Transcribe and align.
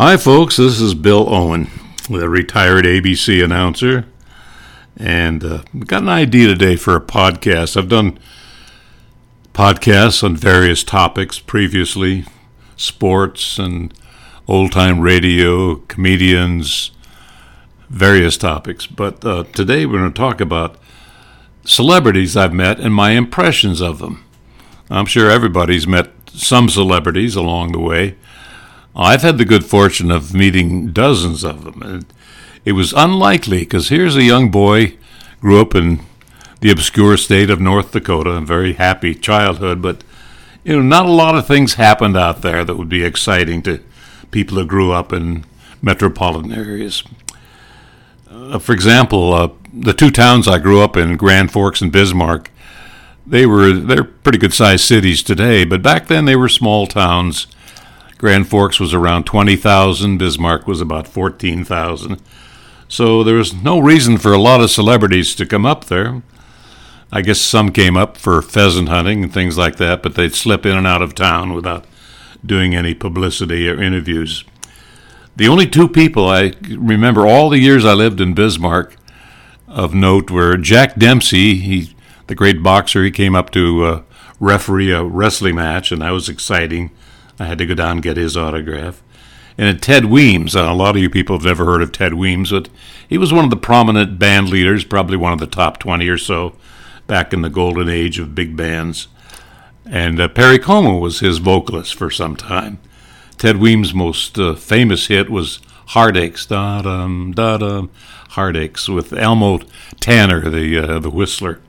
Hi, 0.00 0.16
folks. 0.16 0.58
This 0.58 0.80
is 0.80 0.94
Bill 0.94 1.28
Owen, 1.28 1.68
the 2.08 2.28
retired 2.28 2.84
ABC 2.84 3.42
announcer, 3.42 4.06
and 4.96 5.42
uh, 5.42 5.62
got 5.76 6.04
an 6.04 6.08
idea 6.08 6.46
today 6.46 6.76
for 6.76 6.94
a 6.94 7.00
podcast. 7.00 7.76
I've 7.76 7.88
done 7.88 8.16
podcasts 9.52 10.22
on 10.22 10.36
various 10.36 10.84
topics 10.84 11.40
previously, 11.40 12.26
sports 12.76 13.58
and 13.58 13.92
old 14.46 14.70
time 14.70 15.00
radio, 15.00 15.74
comedians, 15.88 16.92
various 17.90 18.36
topics. 18.36 18.86
But 18.86 19.24
uh, 19.24 19.42
today 19.52 19.84
we're 19.84 19.98
going 19.98 20.12
to 20.12 20.16
talk 20.16 20.40
about 20.40 20.78
celebrities 21.64 22.36
I've 22.36 22.54
met 22.54 22.78
and 22.78 22.94
my 22.94 23.10
impressions 23.10 23.80
of 23.80 23.98
them. 23.98 24.24
I'm 24.90 25.06
sure 25.06 25.28
everybody's 25.28 25.88
met 25.88 26.12
some 26.28 26.68
celebrities 26.68 27.34
along 27.34 27.72
the 27.72 27.80
way. 27.80 28.14
I've 28.98 29.22
had 29.22 29.38
the 29.38 29.44
good 29.44 29.64
fortune 29.64 30.10
of 30.10 30.34
meeting 30.34 30.90
dozens 30.92 31.44
of 31.44 31.64
them. 31.64 31.82
And 31.82 32.06
it 32.64 32.72
was 32.72 32.92
unlikely 32.92 33.60
because 33.60 33.88
here's 33.88 34.16
a 34.16 34.24
young 34.24 34.50
boy, 34.50 34.96
grew 35.40 35.60
up 35.60 35.74
in 35.74 36.00
the 36.60 36.70
obscure 36.70 37.16
state 37.16 37.48
of 37.48 37.60
North 37.60 37.92
Dakota, 37.92 38.30
a 38.30 38.40
very 38.40 38.72
happy 38.72 39.14
childhood, 39.14 39.80
but 39.80 40.02
you 40.64 40.74
know, 40.74 40.82
not 40.82 41.06
a 41.06 41.12
lot 41.12 41.36
of 41.36 41.46
things 41.46 41.74
happened 41.74 42.16
out 42.16 42.42
there 42.42 42.64
that 42.64 42.74
would 42.74 42.88
be 42.88 43.04
exciting 43.04 43.62
to 43.62 43.80
people 44.32 44.58
who 44.58 44.66
grew 44.66 44.92
up 44.92 45.12
in 45.12 45.44
metropolitan 45.80 46.52
areas. 46.52 47.04
Uh, 48.28 48.58
for 48.58 48.72
example, 48.72 49.32
uh, 49.32 49.48
the 49.72 49.94
two 49.94 50.10
towns 50.10 50.48
I 50.48 50.58
grew 50.58 50.82
up 50.82 50.96
in, 50.96 51.16
Grand 51.16 51.52
Forks 51.52 51.80
and 51.80 51.92
Bismarck, 51.92 52.50
they 53.26 53.46
were 53.46 53.72
they're 53.72 54.04
pretty 54.04 54.38
good 54.38 54.54
sized 54.54 54.84
cities 54.84 55.22
today, 55.22 55.64
but 55.64 55.82
back 55.82 56.08
then 56.08 56.24
they 56.24 56.36
were 56.36 56.48
small 56.48 56.86
towns. 56.86 57.46
Grand 58.18 58.48
Forks 58.48 58.80
was 58.80 58.92
around 58.92 59.24
20,000, 59.24 60.18
Bismarck 60.18 60.66
was 60.66 60.80
about 60.80 61.06
14,000. 61.06 62.20
So 62.88 63.22
there 63.22 63.36
was 63.36 63.54
no 63.54 63.78
reason 63.78 64.18
for 64.18 64.32
a 64.32 64.40
lot 64.40 64.60
of 64.60 64.70
celebrities 64.70 65.34
to 65.36 65.46
come 65.46 65.64
up 65.64 65.84
there. 65.84 66.22
I 67.12 67.22
guess 67.22 67.40
some 67.40 67.70
came 67.70 67.96
up 67.96 68.16
for 68.16 68.42
pheasant 68.42 68.88
hunting 68.88 69.22
and 69.22 69.32
things 69.32 69.56
like 69.56 69.76
that, 69.76 70.02
but 70.02 70.14
they'd 70.14 70.34
slip 70.34 70.66
in 70.66 70.76
and 70.76 70.86
out 70.86 71.00
of 71.00 71.14
town 71.14 71.54
without 71.54 71.84
doing 72.44 72.74
any 72.74 72.92
publicity 72.92 73.68
or 73.68 73.80
interviews. 73.80 74.44
The 75.36 75.48
only 75.48 75.66
two 75.66 75.88
people 75.88 76.28
I 76.28 76.54
remember 76.68 77.26
all 77.26 77.48
the 77.48 77.60
years 77.60 77.84
I 77.84 77.94
lived 77.94 78.20
in 78.20 78.34
Bismarck 78.34 78.96
of 79.68 79.94
note 79.94 80.30
were 80.30 80.56
Jack 80.56 80.96
Dempsey, 80.96 81.54
he, 81.56 81.94
the 82.26 82.34
great 82.34 82.62
boxer. 82.62 83.04
He 83.04 83.10
came 83.10 83.36
up 83.36 83.50
to 83.50 83.84
uh, 83.84 84.02
referee 84.40 84.90
a 84.90 85.04
wrestling 85.04 85.54
match, 85.54 85.92
and 85.92 86.02
that 86.02 86.10
was 86.10 86.28
exciting. 86.28 86.90
I 87.38 87.46
had 87.46 87.58
to 87.58 87.66
go 87.66 87.74
down 87.74 87.92
and 87.92 88.02
get 88.02 88.16
his 88.16 88.36
autograph. 88.36 89.02
And 89.56 89.82
Ted 89.82 90.04
Weems, 90.04 90.54
uh, 90.54 90.62
a 90.70 90.74
lot 90.74 90.94
of 90.94 91.02
you 91.02 91.10
people 91.10 91.36
have 91.36 91.44
never 91.44 91.64
heard 91.64 91.82
of 91.82 91.90
Ted 91.90 92.14
Weems, 92.14 92.52
but 92.52 92.68
he 93.08 93.18
was 93.18 93.32
one 93.32 93.44
of 93.44 93.50
the 93.50 93.56
prominent 93.56 94.18
band 94.18 94.48
leaders, 94.50 94.84
probably 94.84 95.16
one 95.16 95.32
of 95.32 95.40
the 95.40 95.46
top 95.48 95.78
20 95.78 96.08
or 96.08 96.18
so 96.18 96.54
back 97.08 97.32
in 97.32 97.42
the 97.42 97.50
golden 97.50 97.88
age 97.88 98.20
of 98.20 98.34
big 98.36 98.56
bands. 98.56 99.08
And 99.84 100.20
uh, 100.20 100.28
Perry 100.28 100.58
Como 100.58 100.98
was 100.98 101.20
his 101.20 101.38
vocalist 101.38 101.94
for 101.94 102.10
some 102.10 102.36
time. 102.36 102.78
Ted 103.36 103.56
Weems' 103.56 103.94
most 103.94 104.38
uh, 104.38 104.54
famous 104.54 105.06
hit 105.06 105.30
was 105.30 105.60
Heartaches, 105.88 106.44
da 106.46 106.82
dum, 106.82 107.32
da 107.32 107.56
dum, 107.56 107.90
Heartaches, 108.30 108.88
with 108.88 109.12
Elmo 109.12 109.60
Tanner, 110.00 110.50
the, 110.50 110.78
uh, 110.78 110.98
the 110.98 111.08
whistler. 111.10 111.60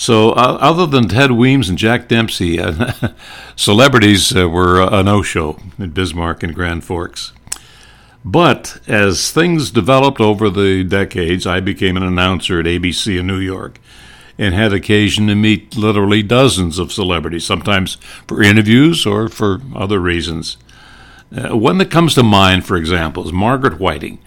So, 0.00 0.30
uh, 0.30 0.56
other 0.62 0.86
than 0.86 1.08
Ted 1.08 1.32
Weems 1.32 1.68
and 1.68 1.76
Jack 1.76 2.08
Dempsey, 2.08 2.58
uh, 2.58 3.10
celebrities 3.54 4.34
uh, 4.34 4.48
were 4.48 4.80
a 4.80 5.02
no 5.02 5.20
show 5.20 5.58
in 5.78 5.90
Bismarck 5.90 6.42
and 6.42 6.54
Grand 6.54 6.84
Forks. 6.84 7.34
But 8.24 8.80
as 8.88 9.30
things 9.30 9.70
developed 9.70 10.18
over 10.18 10.48
the 10.48 10.84
decades, 10.84 11.46
I 11.46 11.60
became 11.60 11.98
an 11.98 12.02
announcer 12.02 12.60
at 12.60 12.64
ABC 12.64 13.20
in 13.20 13.26
New 13.26 13.40
York 13.40 13.78
and 14.38 14.54
had 14.54 14.72
occasion 14.72 15.26
to 15.26 15.34
meet 15.34 15.76
literally 15.76 16.22
dozens 16.22 16.78
of 16.78 16.92
celebrities, 16.92 17.44
sometimes 17.44 17.96
for 18.26 18.42
interviews 18.42 19.04
or 19.04 19.28
for 19.28 19.60
other 19.76 20.00
reasons. 20.00 20.56
Uh, 21.30 21.54
one 21.54 21.76
that 21.76 21.90
comes 21.90 22.14
to 22.14 22.22
mind, 22.22 22.64
for 22.64 22.78
example, 22.78 23.26
is 23.26 23.34
Margaret 23.34 23.78
Whiting. 23.78 24.18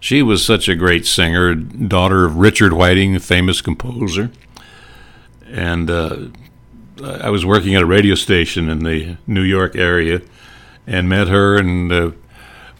She 0.00 0.22
was 0.22 0.44
such 0.44 0.68
a 0.68 0.74
great 0.74 1.06
singer, 1.06 1.54
daughter 1.54 2.24
of 2.24 2.38
Richard 2.38 2.72
Whiting, 2.72 3.14
a 3.14 3.20
famous 3.20 3.60
composer. 3.60 4.32
And 5.54 5.90
uh, 5.90 6.16
I 7.02 7.30
was 7.30 7.46
working 7.46 7.74
at 7.74 7.82
a 7.82 7.86
radio 7.86 8.14
station 8.14 8.68
in 8.68 8.80
the 8.80 9.16
New 9.26 9.42
York 9.42 9.76
area 9.76 10.20
and 10.86 11.08
met 11.08 11.28
her, 11.28 11.56
and 11.56 11.92
uh, 11.92 12.10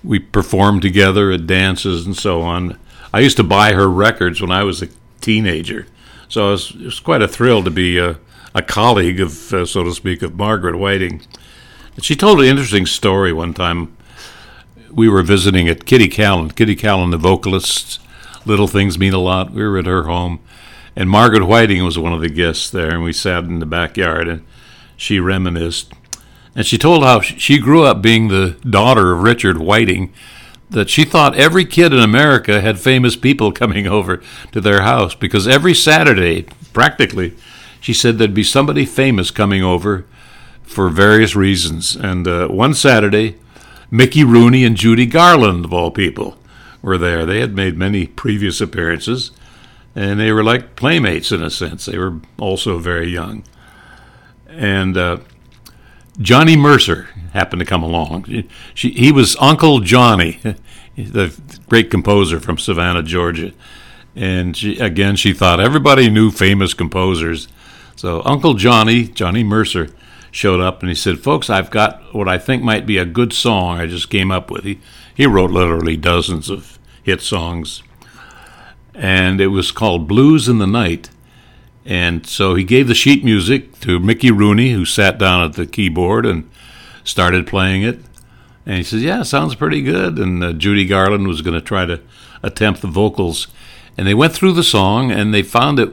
we 0.03 0.19
performed 0.19 0.83
together 0.83 1.31
at 1.31 1.47
dances 1.47 2.05
and 2.05 2.17
so 2.17 2.43
on. 2.43 2.79
I 3.13 3.21
used 3.21 3.37
to 3.39 3.45
buy 3.45 3.73
her 3.73 3.89
records 3.89 4.41
when 4.41 4.51
I 4.51 4.65
was 4.65 4.83
a 4.83 4.89
teenager 5.21 5.87
so 6.34 6.49
it 6.49 6.51
was, 6.51 6.71
it 6.73 6.84
was 6.84 7.01
quite 7.01 7.23
a 7.23 7.29
thrill 7.29 7.63
to 7.63 7.71
be 7.71 7.99
a, 7.99 8.19
a 8.55 8.63
colleague 8.63 9.21
of, 9.21 9.53
uh, 9.53 9.65
so 9.67 9.84
to 9.84 9.93
speak, 9.93 10.21
of 10.23 10.34
Margaret 10.34 10.77
Whiting. 10.77 11.23
And 11.95 12.05
she 12.05 12.17
told 12.17 12.41
an 12.41 12.47
interesting 12.47 12.87
story 12.87 13.33
one 13.33 13.55
time. 13.55 13.97
We 14.91 15.09
were 15.09 15.23
visiting 15.23 15.69
at 15.69 15.87
Kitty 15.87 16.09
Kallen. 16.09 16.55
Kitty 16.55 16.75
Kallen, 16.75 17.13
the 17.13 17.19
vocalist, 17.19 18.01
Little 18.45 18.67
Things 18.67 18.99
Mean 18.99 19.13
a 19.13 19.19
Lot. 19.19 19.53
We 19.53 19.63
were 19.63 19.79
at 19.79 19.87
her 19.87 20.05
home. 20.05 20.41
And 20.97 21.10
Margaret 21.10 21.44
Whiting 21.47 21.84
was 21.84 21.99
one 21.99 22.12
of 22.12 22.21
the 22.21 22.28
guests 22.28 22.71
there, 22.71 22.91
and 22.93 23.03
we 23.03 23.12
sat 23.12 23.44
in 23.44 23.59
the 23.59 23.66
backyard 23.66 24.28
and 24.28 24.44
she 24.97 25.19
reminisced. 25.19 25.93
And 26.55 26.65
she 26.65 26.78
told 26.78 27.03
how 27.03 27.21
she 27.21 27.59
grew 27.59 27.82
up 27.82 28.00
being 28.00 28.28
the 28.28 28.56
daughter 28.69 29.12
of 29.12 29.22
Richard 29.22 29.59
Whiting, 29.59 30.12
that 30.71 30.88
she 30.88 31.04
thought 31.04 31.37
every 31.37 31.65
kid 31.65 31.93
in 31.93 32.00
America 32.00 32.60
had 32.60 32.78
famous 32.78 33.16
people 33.16 33.53
coming 33.53 33.87
over 33.87 34.22
to 34.53 34.60
their 34.60 34.83
house 34.83 35.15
because 35.15 35.49
every 35.49 35.75
Saturday, 35.75 36.47
practically, 36.72 37.34
she 37.81 37.93
said 37.93 38.19
there'd 38.19 38.34
be 38.34 38.44
somebody 38.44 38.87
famous 38.87 39.31
coming 39.31 39.62
over 39.62 40.06
for 40.62 40.88
various 40.88 41.37
reasons. 41.37 41.97
And 41.97 42.27
uh, 42.27 42.49
one 42.49 42.75
Saturday, 42.75 43.37
Mickey 43.91 44.25
Rooney 44.25 44.65
and 44.65 44.77
Judy 44.77 45.06
Garland, 45.06 45.65
of 45.65 45.72
all 45.72 45.91
people, 45.91 46.37
were 46.83 46.99
there. 46.99 47.25
They 47.27 47.41
had 47.41 47.54
made 47.54 47.77
many 47.77 48.06
previous 48.06 48.60
appearances, 48.60 49.31
and 49.94 50.19
they 50.19 50.32
were 50.32 50.44
like 50.44 50.77
playmates 50.77 51.32
in 51.32 51.43
a 51.43 51.50
sense. 51.50 51.87
They 51.87 51.99
were 51.99 52.21
also 52.38 52.78
very 52.78 53.09
young. 53.09 53.44
And 54.49 54.97
uh, 54.97 55.19
Johnny 56.19 56.56
Mercer 56.56 57.09
happened 57.32 57.60
to 57.60 57.66
come 57.66 57.82
along. 57.82 58.44
She, 58.75 58.91
he 58.91 59.12
was 59.12 59.37
Uncle 59.41 59.81
Johnny, 59.81 60.41
the 60.97 61.38
great 61.69 61.91
composer 61.91 62.41
from 62.41 62.59
Savannah, 62.59 63.03
Georgia. 63.03 63.53
And 64.16 64.56
she, 64.56 64.78
again, 64.78 65.16
she 65.16 65.33
thought 65.33 65.60
everybody 65.60 66.09
knew 66.09 66.31
famous 66.31 66.75
composers. 66.75 67.49
So 67.97 68.22
Uncle 68.25 68.54
Johnny, 68.54 69.04
Johnny 69.04 69.43
Mercer, 69.43 69.88
showed 70.34 70.60
up 70.60 70.81
and 70.81 70.88
he 70.88 70.94
said, 70.97 71.21
Folks, 71.21 71.49
I've 71.49 71.71
got 71.71 72.12
what 72.12 72.28
I 72.28 72.38
think 72.38 72.62
might 72.62 72.87
be 72.87 72.99
a 72.99 73.04
good 73.04 73.33
song 73.33 73.78
I 73.78 73.87
just 73.87 74.10
came 74.10 74.33
up 74.33 74.50
with. 74.50 74.65
He, 74.65 74.81
he 75.15 75.27
wrote 75.27 75.53
literally 75.53 75.97
dozens 75.97 76.50
of 76.50 76.78
hit 77.04 77.21
songs. 77.21 77.84
And 78.94 79.41
it 79.41 79.49
was 79.49 79.72
called 79.72 80.06
Blues 80.06 80.49
in 80.49 80.59
the 80.59 80.66
Night. 80.66 81.10
And 81.84 82.27
so 82.27 82.55
he 82.55 82.65
gave 82.65 82.88
the 82.88 82.94
sheet 82.94 83.25
music 83.25 83.78
to 83.81 84.00
Mickey 84.00 84.31
Rooney, 84.31 84.72
who 84.72 84.84
sat 84.84 85.19
down 85.19 85.44
at 85.44 85.55
the 85.55 85.66
keyboard 85.66 86.25
and 86.25 86.49
started 87.03 87.47
playing 87.47 87.83
it. 87.83 88.00
And 88.65 88.78
he 88.78 88.83
says, 88.83 89.03
Yeah, 89.03 89.22
sounds 89.22 89.54
pretty 89.54 89.83
good. 89.83 90.19
And 90.19 90.43
uh, 90.43 90.53
Judy 90.53 90.87
Garland 90.87 91.28
was 91.28 91.43
going 91.43 91.54
to 91.54 91.60
try 91.60 91.84
to 91.84 92.00
attempt 92.43 92.81
the 92.81 92.88
vocals. 92.88 93.49
And 93.97 94.06
they 94.06 94.15
went 94.15 94.33
through 94.33 94.53
the 94.53 94.65
song 94.65 95.10
and 95.10 95.33
they 95.33 95.43
found 95.43 95.78
that, 95.78 95.93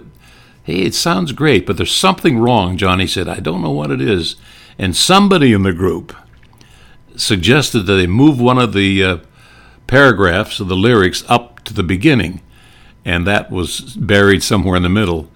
hey, 0.64 0.82
it 0.84 0.94
sounds 0.94 1.32
great, 1.32 1.66
but 1.66 1.78
there's 1.78 1.94
something 1.94 2.40
wrong. 2.40 2.78
Johnny 2.78 3.08
said, 3.08 3.28
I 3.28 3.40
don't 3.40 3.62
know 3.62 3.72
what 3.72 3.92
it 3.92 4.02
is. 4.02 4.36
And 4.78 4.96
somebody 4.96 5.54
in 5.54 5.64
the 5.64 5.74
group 5.74 6.16
suggested 7.16 7.82
that 7.82 7.94
they 7.94 8.08
move 8.08 8.40
one 8.40 8.58
of 8.58 8.74
the 8.74 9.04
uh, 9.04 9.18
paragraphs 9.88 10.60
of 10.60 10.68
the 10.68 10.76
lyrics 10.76 11.24
up 11.28 11.64
to 11.64 11.74
the 11.74 11.84
beginning. 11.84 12.42
And 13.04 13.26
that 13.28 13.52
was 13.52 13.96
buried 13.96 14.44
somewhere 14.44 14.78
in 14.78 14.84
the 14.84 14.90
middle. 14.90 15.30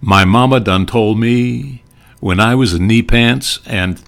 My 0.00 0.24
mama 0.24 0.60
done 0.60 0.86
told 0.86 1.18
me 1.18 1.82
when 2.20 2.40
I 2.40 2.54
was 2.54 2.74
in 2.74 2.86
knee 2.86 3.02
pants, 3.02 3.60
and 3.66 4.02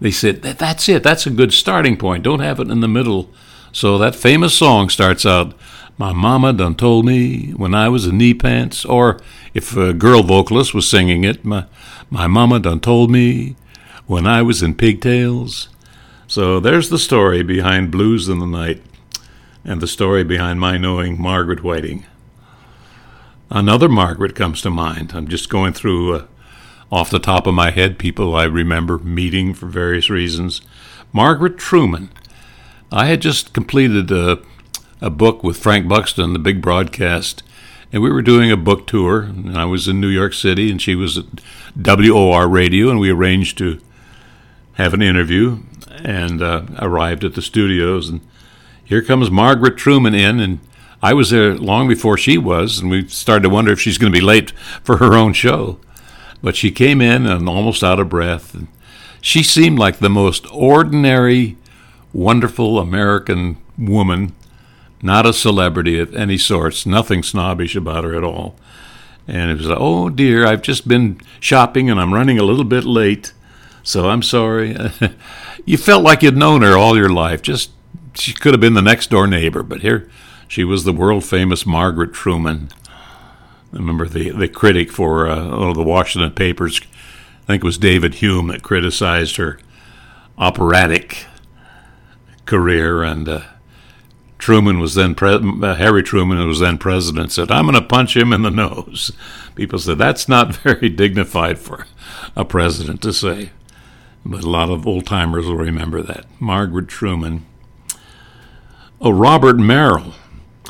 they 0.00 0.10
said, 0.10 0.42
That's 0.42 0.88
it. 0.88 1.02
That's 1.02 1.26
a 1.26 1.30
good 1.30 1.52
starting 1.52 1.96
point. 1.96 2.24
Don't 2.24 2.40
have 2.40 2.60
it 2.60 2.70
in 2.70 2.80
the 2.80 2.88
middle. 2.88 3.30
So 3.72 3.98
that 3.98 4.14
famous 4.14 4.54
song 4.54 4.88
starts 4.88 5.26
out, 5.26 5.54
My 5.96 6.12
mama 6.12 6.52
done 6.52 6.74
told 6.74 7.04
me 7.04 7.50
when 7.52 7.74
I 7.74 7.88
was 7.88 8.06
in 8.06 8.18
knee 8.18 8.34
pants. 8.34 8.84
Or 8.84 9.20
if 9.54 9.76
a 9.76 9.92
girl 9.92 10.22
vocalist 10.22 10.74
was 10.74 10.88
singing 10.88 11.24
it, 11.24 11.44
My, 11.44 11.66
my 12.10 12.26
mama 12.26 12.60
done 12.60 12.80
told 12.80 13.10
me 13.10 13.56
when 14.06 14.26
I 14.26 14.42
was 14.42 14.62
in 14.62 14.74
pigtails. 14.74 15.68
So 16.26 16.60
there's 16.60 16.88
the 16.88 16.98
story 16.98 17.42
behind 17.42 17.90
Blues 17.90 18.28
in 18.28 18.38
the 18.38 18.46
Night 18.46 18.82
and 19.64 19.80
the 19.80 19.86
story 19.86 20.24
behind 20.24 20.60
my 20.60 20.78
knowing 20.78 21.20
Margaret 21.20 21.62
Whiting. 21.62 22.06
Another 23.50 23.88
Margaret 23.88 24.34
comes 24.34 24.60
to 24.60 24.70
mind. 24.70 25.12
I'm 25.14 25.26
just 25.26 25.48
going 25.48 25.72
through 25.72 26.14
uh, 26.14 26.26
off 26.92 27.08
the 27.08 27.18
top 27.18 27.46
of 27.46 27.54
my 27.54 27.70
head 27.70 27.98
people 27.98 28.36
I 28.36 28.44
remember 28.44 28.98
meeting 28.98 29.54
for 29.54 29.66
various 29.66 30.10
reasons. 30.10 30.60
Margaret 31.12 31.56
Truman. 31.56 32.10
I 32.92 33.06
had 33.06 33.22
just 33.22 33.54
completed 33.54 34.10
a, 34.10 34.38
a 35.00 35.08
book 35.08 35.42
with 35.42 35.56
Frank 35.56 35.88
Buxton, 35.88 36.34
the 36.34 36.38
big 36.38 36.60
broadcast, 36.60 37.42
and 37.90 38.02
we 38.02 38.10
were 38.10 38.22
doing 38.22 38.50
a 38.50 38.56
book 38.56 38.86
tour. 38.86 39.22
And 39.22 39.56
I 39.56 39.64
was 39.64 39.88
in 39.88 40.00
New 40.00 40.08
York 40.08 40.34
City, 40.34 40.70
and 40.70 40.80
she 40.80 40.94
was 40.94 41.16
at 41.16 41.26
WOR 41.74 42.48
Radio, 42.48 42.90
and 42.90 43.00
we 43.00 43.10
arranged 43.10 43.56
to 43.58 43.80
have 44.74 44.92
an 44.92 45.02
interview 45.02 45.60
and 46.04 46.42
uh, 46.42 46.64
arrived 46.78 47.24
at 47.24 47.34
the 47.34 47.42
studios. 47.42 48.10
And 48.10 48.20
here 48.84 49.02
comes 49.02 49.30
Margaret 49.30 49.78
Truman 49.78 50.14
in, 50.14 50.38
and 50.38 50.58
I 51.02 51.14
was 51.14 51.30
there 51.30 51.54
long 51.54 51.86
before 51.86 52.18
she 52.18 52.38
was, 52.38 52.80
and 52.80 52.90
we 52.90 53.06
started 53.08 53.44
to 53.44 53.48
wonder 53.48 53.72
if 53.72 53.80
she's 53.80 53.98
going 53.98 54.12
to 54.12 54.18
be 54.18 54.24
late 54.24 54.50
for 54.82 54.96
her 54.96 55.14
own 55.14 55.32
show. 55.32 55.78
But 56.42 56.56
she 56.56 56.70
came 56.70 57.00
in 57.00 57.26
and 57.26 57.48
almost 57.48 57.84
out 57.84 58.00
of 58.00 58.08
breath. 58.08 58.54
And 58.54 58.68
she 59.20 59.42
seemed 59.42 59.78
like 59.78 59.98
the 59.98 60.10
most 60.10 60.46
ordinary, 60.52 61.56
wonderful 62.12 62.78
American 62.78 63.58
woman, 63.76 64.34
not 65.00 65.26
a 65.26 65.32
celebrity 65.32 65.98
of 66.00 66.14
any 66.14 66.38
sorts, 66.38 66.84
nothing 66.84 67.22
snobbish 67.22 67.76
about 67.76 68.04
her 68.04 68.16
at 68.16 68.24
all. 68.24 68.56
And 69.28 69.50
it 69.50 69.58
was 69.58 69.66
like, 69.66 69.78
oh 69.80 70.08
dear, 70.08 70.46
I've 70.46 70.62
just 70.62 70.88
been 70.88 71.20
shopping 71.38 71.90
and 71.90 72.00
I'm 72.00 72.14
running 72.14 72.38
a 72.38 72.44
little 72.44 72.64
bit 72.64 72.84
late, 72.84 73.32
so 73.82 74.08
I'm 74.08 74.22
sorry. 74.22 74.76
you 75.64 75.76
felt 75.76 76.02
like 76.02 76.22
you'd 76.22 76.36
known 76.36 76.62
her 76.62 76.76
all 76.76 76.96
your 76.96 77.10
life. 77.10 77.42
Just 77.42 77.70
she 78.14 78.32
could 78.32 78.54
have 78.54 78.60
been 78.60 78.74
the 78.74 78.82
next 78.82 79.10
door 79.10 79.26
neighbor, 79.26 79.62
but 79.62 79.82
here 79.82 80.08
she 80.48 80.64
was 80.64 80.84
the 80.84 80.92
world 80.92 81.24
famous 81.24 81.66
Margaret 81.66 82.12
Truman. 82.12 82.70
I 83.72 83.76
remember 83.76 84.08
the 84.08 84.30
the 84.30 84.48
critic 84.48 84.90
for 84.90 85.28
uh, 85.28 85.36
of 85.36 85.76
the 85.76 85.84
Washington 85.84 86.32
papers, 86.32 86.80
I 87.44 87.46
think 87.46 87.62
it 87.62 87.66
was 87.66 87.78
David 87.78 88.14
Hume, 88.14 88.48
that 88.48 88.62
criticized 88.62 89.36
her 89.36 89.58
operatic 90.38 91.26
career, 92.46 93.02
and 93.02 93.28
uh, 93.28 93.40
Truman 94.38 94.78
was 94.80 94.94
then 94.94 95.14
pre- 95.14 95.34
uh, 95.34 95.74
Harry 95.74 96.02
Truman, 96.02 96.38
who 96.38 96.46
was 96.46 96.60
then 96.60 96.78
president, 96.78 97.30
said, 97.30 97.50
"I'm 97.50 97.66
going 97.66 97.74
to 97.74 97.86
punch 97.86 98.16
him 98.16 98.32
in 98.32 98.42
the 98.42 98.50
nose." 98.50 99.12
People 99.54 99.78
said 99.78 99.98
that's 99.98 100.28
not 100.28 100.56
very 100.62 100.88
dignified 100.88 101.58
for 101.58 101.86
a 102.34 102.44
president 102.44 103.02
to 103.02 103.12
say, 103.12 103.50
but 104.24 104.44
a 104.44 104.50
lot 104.50 104.70
of 104.70 104.86
old 104.86 105.06
timers 105.06 105.46
will 105.46 105.56
remember 105.56 106.00
that. 106.02 106.24
Margaret 106.40 106.88
Truman. 106.88 107.44
Oh, 109.00 109.10
Robert 109.10 109.58
Merrill, 109.58 110.14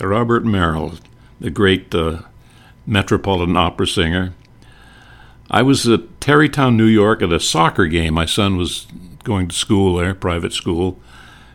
Robert 0.07 0.45
Merrill, 0.45 0.95
the 1.41 1.51
great 1.51 1.95
uh, 1.95 2.23
Metropolitan 2.87 3.57
Opera 3.57 3.87
singer. 3.87 4.35
I 5.51 5.63
was 5.63 5.89
at 5.89 6.21
Tarrytown, 6.21 6.77
New 6.77 6.87
York, 6.87 7.23
at 7.23 7.33
a 7.33 7.41
soccer 7.41 7.87
game. 7.87 8.15
My 8.15 8.27
son 8.27 8.57
was 8.57 8.87
going 9.25 9.49
to 9.49 9.55
school 9.55 9.97
there, 9.97 10.15
private 10.15 10.53
school, 10.53 11.01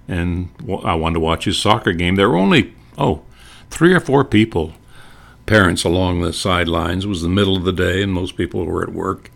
and 0.08 0.50
I 0.84 0.96
wanted 0.96 1.16
to 1.16 1.20
watch 1.20 1.46
his 1.46 1.58
soccer 1.58 1.94
game. 1.94 2.16
There 2.16 2.30
were 2.30 2.36
only, 2.36 2.74
oh, 2.98 3.22
three 3.70 3.94
or 3.94 4.00
four 4.00 4.24
people, 4.26 4.74
parents 5.46 5.84
along 5.84 6.22
the 6.22 6.34
sidelines. 6.34 7.06
It 7.06 7.10
was 7.10 7.22
the 7.22 7.30
middle 7.30 7.56
of 7.56 7.64
the 7.64 7.72
day, 7.72 8.02
and 8.02 8.12
most 8.12 8.36
people 8.36 8.66
were 8.66 8.84
at 8.84 8.94
work. 8.94 9.32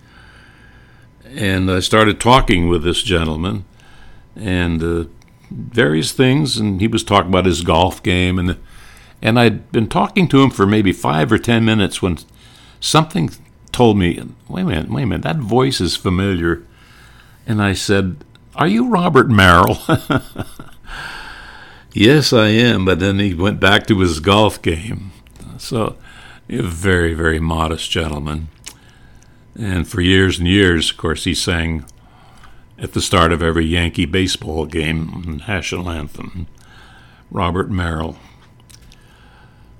And 1.25 1.69
I 1.69 1.79
started 1.79 2.19
talking 2.19 2.67
with 2.67 2.83
this 2.83 3.03
gentleman, 3.03 3.65
and 4.35 4.83
uh, 4.83 5.05
various 5.51 6.13
things, 6.13 6.57
and 6.57 6.81
he 6.81 6.87
was 6.87 7.03
talking 7.03 7.29
about 7.29 7.45
his 7.45 7.61
golf 7.61 8.01
game, 8.01 8.39
and 8.39 8.57
and 9.21 9.39
I'd 9.39 9.71
been 9.71 9.87
talking 9.87 10.27
to 10.29 10.41
him 10.41 10.49
for 10.49 10.65
maybe 10.65 10.91
five 10.93 11.31
or 11.31 11.37
ten 11.37 11.65
minutes 11.65 12.01
when 12.01 12.19
something 12.79 13.31
told 13.71 13.97
me, 13.97 14.21
wait 14.47 14.61
a 14.61 14.65
minute, 14.65 14.89
wait 14.89 15.03
a 15.03 15.05
minute, 15.05 15.23
that 15.23 15.37
voice 15.37 15.81
is 15.81 15.95
familiar. 15.95 16.63
And 17.45 17.61
I 17.61 17.73
said, 17.73 18.17
Are 18.55 18.67
you 18.67 18.89
Robert 18.89 19.29
Merrill? 19.29 19.79
yes, 21.93 22.33
I 22.33 22.47
am. 22.47 22.85
But 22.85 22.99
then 22.99 23.19
he 23.19 23.33
went 23.33 23.59
back 23.59 23.87
to 23.87 23.99
his 23.99 24.19
golf 24.19 24.61
game. 24.61 25.11
So, 25.57 25.95
a 26.49 26.61
very, 26.61 27.13
very 27.13 27.39
modest 27.39 27.89
gentleman. 27.89 28.49
And 29.57 29.87
for 29.87 30.01
years 30.01 30.37
and 30.39 30.47
years, 30.47 30.91
of 30.91 30.97
course, 30.97 31.23
he 31.23 31.33
sang 31.33 31.85
at 32.77 32.93
the 32.93 33.01
start 33.01 33.31
of 33.31 33.41
every 33.41 33.65
Yankee 33.65 34.05
baseball 34.05 34.65
game, 34.65 35.41
national 35.47 35.89
anthem. 35.89 36.47
Robert 37.31 37.69
Merrill. 37.69 38.17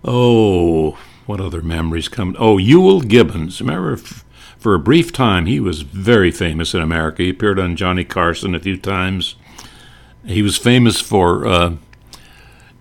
Oh, 0.09 0.97
what 1.25 1.41
other 1.41 1.61
memories 1.61 2.07
come? 2.07 2.33
Oh, 2.39 2.55
Euell 2.55 3.05
Gibbons. 3.05 3.59
Remember, 3.59 3.93
f- 3.93 4.23
for 4.57 4.73
a 4.73 4.79
brief 4.79 5.11
time, 5.11 5.45
he 5.47 5.59
was 5.59 5.81
very 5.81 6.31
famous 6.31 6.73
in 6.73 6.81
America. 6.81 7.23
He 7.23 7.29
appeared 7.29 7.59
on 7.59 7.75
Johnny 7.75 8.05
Carson 8.05 8.55
a 8.55 8.59
few 8.59 8.77
times. 8.77 9.35
He 10.25 10.41
was 10.41 10.57
famous 10.57 11.01
for 11.01 11.45
uh, 11.45 11.75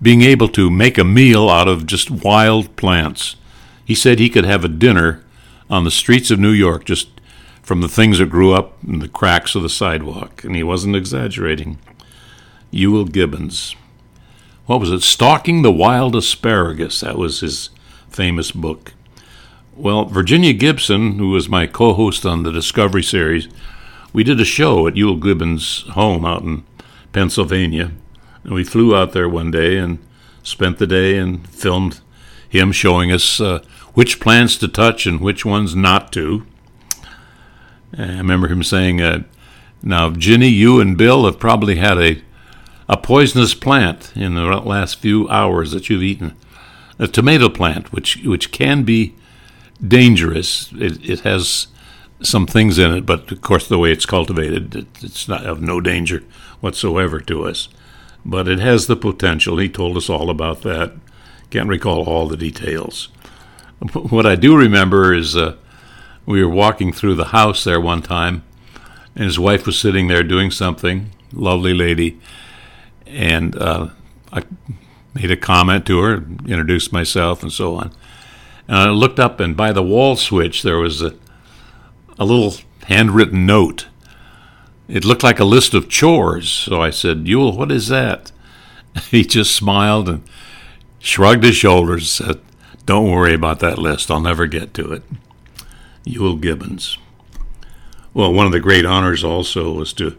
being 0.00 0.22
able 0.22 0.48
to 0.50 0.70
make 0.70 0.98
a 0.98 1.04
meal 1.04 1.50
out 1.50 1.66
of 1.66 1.86
just 1.86 2.10
wild 2.12 2.76
plants. 2.76 3.34
He 3.84 3.96
said 3.96 4.20
he 4.20 4.30
could 4.30 4.44
have 4.44 4.64
a 4.64 4.68
dinner 4.68 5.24
on 5.68 5.82
the 5.82 5.90
streets 5.90 6.30
of 6.30 6.38
New 6.38 6.52
York 6.52 6.84
just 6.84 7.08
from 7.60 7.80
the 7.80 7.88
things 7.88 8.18
that 8.18 8.30
grew 8.30 8.52
up 8.52 8.78
in 8.86 9.00
the 9.00 9.08
cracks 9.08 9.56
of 9.56 9.62
the 9.62 9.68
sidewalk, 9.68 10.44
and 10.44 10.54
he 10.54 10.62
wasn't 10.62 10.94
exaggerating. 10.94 11.78
Euell 12.72 13.10
Gibbons 13.10 13.74
what 14.66 14.80
was 14.80 14.90
it? 14.90 15.02
Stalking 15.02 15.62
the 15.62 15.72
Wild 15.72 16.16
Asparagus. 16.16 17.00
That 17.00 17.16
was 17.16 17.40
his 17.40 17.70
famous 18.08 18.50
book. 18.50 18.94
Well, 19.76 20.06
Virginia 20.06 20.52
Gibson, 20.52 21.18
who 21.18 21.30
was 21.30 21.48
my 21.48 21.66
co 21.66 21.92
host 21.92 22.26
on 22.26 22.42
the 22.42 22.52
Discovery 22.52 23.02
series, 23.02 23.48
we 24.12 24.24
did 24.24 24.40
a 24.40 24.44
show 24.44 24.86
at 24.86 24.94
Euell 24.94 25.22
Gibbons' 25.22 25.82
home 25.90 26.24
out 26.24 26.42
in 26.42 26.64
Pennsylvania. 27.12 27.92
And 28.42 28.54
we 28.54 28.64
flew 28.64 28.96
out 28.96 29.12
there 29.12 29.28
one 29.28 29.50
day 29.50 29.76
and 29.76 29.98
spent 30.42 30.78
the 30.78 30.86
day 30.86 31.16
and 31.16 31.46
filmed 31.48 32.00
him 32.48 32.72
showing 32.72 33.12
us 33.12 33.40
uh, 33.40 33.62
which 33.94 34.18
plants 34.18 34.56
to 34.58 34.68
touch 34.68 35.06
and 35.06 35.20
which 35.20 35.44
ones 35.44 35.76
not 35.76 36.12
to. 36.12 36.46
And 37.92 38.12
I 38.12 38.18
remember 38.18 38.48
him 38.48 38.62
saying, 38.62 39.00
uh, 39.00 39.22
Now, 39.82 40.10
Ginny, 40.10 40.48
you 40.48 40.80
and 40.80 40.96
Bill 40.96 41.24
have 41.26 41.38
probably 41.38 41.76
had 41.76 41.98
a 41.98 42.22
a 42.88 42.96
poisonous 42.96 43.54
plant 43.54 44.12
in 44.14 44.34
the 44.34 44.44
last 44.44 44.98
few 44.98 45.28
hours 45.28 45.72
that 45.72 45.90
you've 45.90 46.02
eaten. 46.02 46.36
A 46.98 47.08
tomato 47.08 47.48
plant, 47.48 47.92
which 47.92 48.16
which 48.24 48.52
can 48.52 48.82
be 48.84 49.14
dangerous. 49.86 50.72
It, 50.72 51.08
it 51.08 51.20
has 51.20 51.66
some 52.22 52.46
things 52.46 52.78
in 52.78 52.92
it, 52.92 53.04
but 53.04 53.30
of 53.30 53.42
course, 53.42 53.68
the 53.68 53.78
way 53.78 53.92
it's 53.92 54.06
cultivated, 54.06 54.74
it, 54.74 54.86
it's 55.02 55.28
not 55.28 55.44
of 55.44 55.60
no 55.60 55.80
danger 55.80 56.24
whatsoever 56.60 57.20
to 57.20 57.44
us. 57.44 57.68
But 58.24 58.48
it 58.48 58.58
has 58.60 58.86
the 58.86 58.96
potential. 58.96 59.58
He 59.58 59.68
told 59.68 59.96
us 59.96 60.08
all 60.08 60.30
about 60.30 60.62
that. 60.62 60.94
Can't 61.50 61.68
recall 61.68 62.04
all 62.04 62.26
the 62.28 62.36
details. 62.36 63.08
What 63.92 64.24
I 64.24 64.36
do 64.36 64.56
remember 64.56 65.12
is 65.12 65.36
uh, 65.36 65.56
we 66.24 66.42
were 66.42 66.50
walking 66.50 66.92
through 66.92 67.16
the 67.16 67.26
house 67.26 67.62
there 67.64 67.80
one 67.80 68.00
time, 68.00 68.42
and 69.14 69.24
his 69.24 69.38
wife 69.38 69.66
was 69.66 69.78
sitting 69.78 70.08
there 70.08 70.22
doing 70.22 70.50
something. 70.50 71.10
Lovely 71.32 71.74
lady 71.74 72.18
and 73.06 73.56
uh, 73.56 73.88
I 74.32 74.42
made 75.14 75.30
a 75.30 75.36
comment 75.36 75.86
to 75.86 76.00
her, 76.00 76.24
introduced 76.46 76.92
myself, 76.92 77.42
and 77.42 77.52
so 77.52 77.76
on. 77.76 77.92
And 78.68 78.76
I 78.76 78.90
looked 78.90 79.20
up, 79.20 79.40
and 79.40 79.56
by 79.56 79.72
the 79.72 79.82
wall 79.82 80.16
switch 80.16 80.62
there 80.62 80.78
was 80.78 81.02
a, 81.02 81.14
a 82.18 82.24
little 82.24 82.54
handwritten 82.84 83.46
note. 83.46 83.86
It 84.88 85.04
looked 85.04 85.22
like 85.22 85.40
a 85.40 85.44
list 85.44 85.74
of 85.74 85.88
chores. 85.88 86.48
So 86.48 86.80
I 86.80 86.90
said, 86.90 87.24
Euell, 87.24 87.56
what 87.56 87.72
is 87.72 87.88
that? 87.88 88.32
He 89.10 89.24
just 89.24 89.54
smiled 89.54 90.08
and 90.08 90.22
shrugged 90.98 91.44
his 91.44 91.56
shoulders 91.56 92.18
and 92.20 92.28
said, 92.28 92.40
Don't 92.86 93.10
worry 93.10 93.34
about 93.34 93.60
that 93.60 93.78
list. 93.78 94.10
I'll 94.10 94.20
never 94.20 94.46
get 94.46 94.72
to 94.74 94.90
it. 94.92 95.02
Euell 96.06 96.40
Gibbons. 96.40 96.96
Well, 98.14 98.32
one 98.32 98.46
of 98.46 98.52
the 98.52 98.60
great 98.60 98.86
honors 98.86 99.22
also 99.22 99.70
was 99.72 99.92
to 99.94 100.16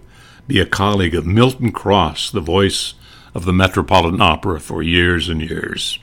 be 0.47 0.59
a 0.59 0.65
colleague 0.65 1.13
of 1.13 1.25
Milton 1.25 1.71
Cross, 1.71 2.31
the 2.31 2.39
voice 2.39 2.93
of 3.35 3.45
the 3.45 3.53
Metropolitan 3.53 4.21
Opera 4.21 4.59
for 4.59 4.81
years 4.81 5.27
and 5.29 5.41
years. 5.41 5.99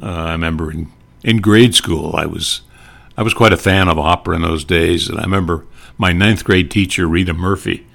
Uh, 0.00 0.06
I 0.06 0.32
remember 0.32 0.70
in, 0.70 0.90
in 1.24 1.38
grade 1.38 1.74
school, 1.74 2.14
I 2.14 2.26
was 2.26 2.62
I 3.16 3.22
was 3.22 3.34
quite 3.34 3.52
a 3.52 3.58
fan 3.58 3.88
of 3.88 3.98
opera 3.98 4.36
in 4.36 4.42
those 4.42 4.64
days, 4.64 5.08
and 5.08 5.18
I 5.18 5.22
remember 5.22 5.66
my 5.98 6.12
ninth 6.12 6.44
grade 6.44 6.70
teacher, 6.70 7.06
Rita 7.06 7.34
Murphy. 7.34 7.86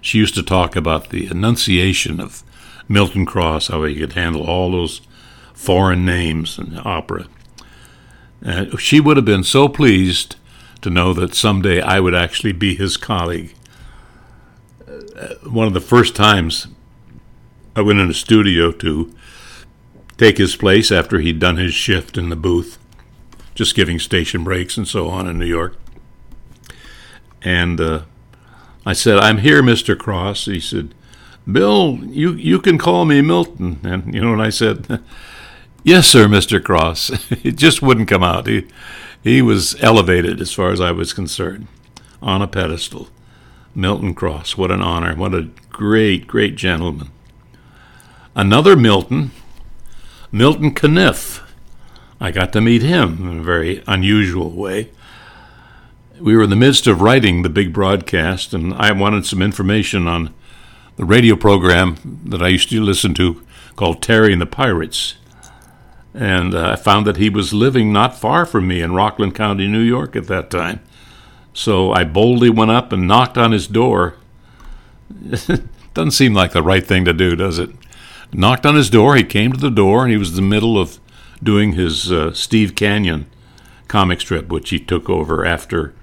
She 0.00 0.18
used 0.18 0.34
to 0.36 0.42
talk 0.44 0.76
about 0.76 1.08
the 1.08 1.26
enunciation 1.26 2.20
of 2.20 2.44
Milton 2.88 3.26
Cross, 3.26 3.68
how 3.68 3.82
he 3.84 3.96
could 3.96 4.12
handle 4.12 4.46
all 4.46 4.70
those 4.70 5.00
foreign 5.52 6.04
names 6.04 6.58
in 6.58 6.78
opera. 6.84 7.26
Uh, 8.44 8.76
she 8.76 9.00
would 9.00 9.16
have 9.16 9.26
been 9.26 9.42
so 9.42 9.68
pleased 9.68 10.36
to 10.82 10.90
know 10.90 11.12
that 11.14 11.34
someday 11.34 11.80
I 11.80 11.98
would 11.98 12.14
actually 12.14 12.52
be 12.52 12.74
his 12.74 12.96
colleague 12.96 13.54
one 15.42 15.66
of 15.66 15.74
the 15.74 15.80
first 15.80 16.14
times 16.16 16.68
I 17.76 17.82
went 17.82 17.98
in 17.98 18.10
a 18.10 18.14
studio 18.14 18.72
to 18.72 19.12
take 20.16 20.38
his 20.38 20.56
place 20.56 20.90
after 20.90 21.18
he'd 21.18 21.38
done 21.38 21.56
his 21.56 21.74
shift 21.74 22.18
in 22.18 22.28
the 22.28 22.36
booth, 22.36 22.78
just 23.54 23.74
giving 23.74 23.98
station 23.98 24.44
breaks 24.44 24.76
and 24.76 24.86
so 24.86 25.08
on 25.08 25.26
in 25.26 25.38
New 25.38 25.46
York. 25.46 25.76
And 27.42 27.80
uh, 27.80 28.02
I 28.84 28.92
said, 28.92 29.18
I'm 29.18 29.38
here, 29.38 29.62
Mr. 29.62 29.98
Cross. 29.98 30.46
He 30.46 30.60
said, 30.60 30.94
Bill, 31.50 31.98
you, 32.02 32.32
you 32.32 32.58
can 32.58 32.78
call 32.78 33.04
me 33.04 33.22
Milton. 33.22 33.80
And 33.82 34.14
you 34.14 34.20
know 34.20 34.30
what 34.32 34.40
I 34.40 34.50
said? 34.50 35.02
yes, 35.84 36.06
sir, 36.06 36.26
Mr. 36.26 36.62
Cross. 36.62 37.10
it 37.44 37.56
just 37.56 37.82
wouldn't 37.82 38.08
come 38.08 38.22
out. 38.22 38.46
He, 38.46 38.66
he 39.22 39.42
was 39.42 39.74
elevated 39.82 40.40
as 40.40 40.52
far 40.52 40.70
as 40.70 40.80
I 40.80 40.92
was 40.92 41.12
concerned 41.12 41.66
on 42.22 42.42
a 42.42 42.48
pedestal. 42.48 43.08
Milton 43.74 44.14
Cross, 44.14 44.56
what 44.56 44.70
an 44.70 44.82
honor. 44.82 45.14
What 45.14 45.34
a 45.34 45.48
great, 45.70 46.26
great 46.26 46.56
gentleman. 46.56 47.10
Another 48.34 48.76
Milton, 48.76 49.30
Milton 50.32 50.74
Caniff. 50.74 51.40
I 52.20 52.30
got 52.30 52.52
to 52.52 52.60
meet 52.60 52.82
him 52.82 53.28
in 53.28 53.38
a 53.38 53.42
very 53.42 53.82
unusual 53.86 54.50
way. 54.50 54.90
We 56.20 56.36
were 56.36 56.42
in 56.42 56.50
the 56.50 56.56
midst 56.56 56.86
of 56.86 57.00
writing 57.00 57.42
the 57.42 57.48
big 57.48 57.72
broadcast, 57.72 58.52
and 58.52 58.74
I 58.74 58.92
wanted 58.92 59.24
some 59.24 59.40
information 59.40 60.06
on 60.06 60.34
the 60.96 61.04
radio 61.04 61.34
program 61.34 62.20
that 62.26 62.42
I 62.42 62.48
used 62.48 62.68
to 62.70 62.80
listen 62.82 63.14
to 63.14 63.42
called 63.76 64.02
Terry 64.02 64.32
and 64.32 64.42
the 64.42 64.46
Pirates. 64.46 65.14
And 66.12 66.54
uh, 66.54 66.72
I 66.72 66.76
found 66.76 67.06
that 67.06 67.16
he 67.16 67.30
was 67.30 67.54
living 67.54 67.92
not 67.92 68.18
far 68.18 68.44
from 68.44 68.68
me 68.68 68.82
in 68.82 68.94
Rockland 68.94 69.34
County, 69.34 69.66
New 69.66 69.80
York 69.80 70.14
at 70.16 70.26
that 70.26 70.50
time. 70.50 70.80
So 71.52 71.92
I 71.92 72.04
boldly 72.04 72.50
went 72.50 72.70
up 72.70 72.92
and 72.92 73.08
knocked 73.08 73.36
on 73.36 73.52
his 73.52 73.66
door. 73.66 74.14
Doesn't 75.94 76.12
seem 76.12 76.34
like 76.34 76.52
the 76.52 76.62
right 76.62 76.86
thing 76.86 77.04
to 77.04 77.12
do, 77.12 77.34
does 77.34 77.58
it? 77.58 77.70
Knocked 78.32 78.64
on 78.64 78.76
his 78.76 78.90
door. 78.90 79.16
He 79.16 79.24
came 79.24 79.52
to 79.52 79.58
the 79.58 79.70
door, 79.70 80.04
and 80.04 80.12
he 80.12 80.16
was 80.16 80.30
in 80.30 80.36
the 80.36 80.42
middle 80.42 80.78
of 80.78 81.00
doing 81.42 81.72
his 81.72 82.12
uh, 82.12 82.32
Steve 82.32 82.74
Canyon 82.74 83.26
comic 83.88 84.20
strip, 84.20 84.48
which 84.48 84.70
he 84.70 84.78
took 84.78 85.10
over 85.10 85.44
after, 85.44 85.94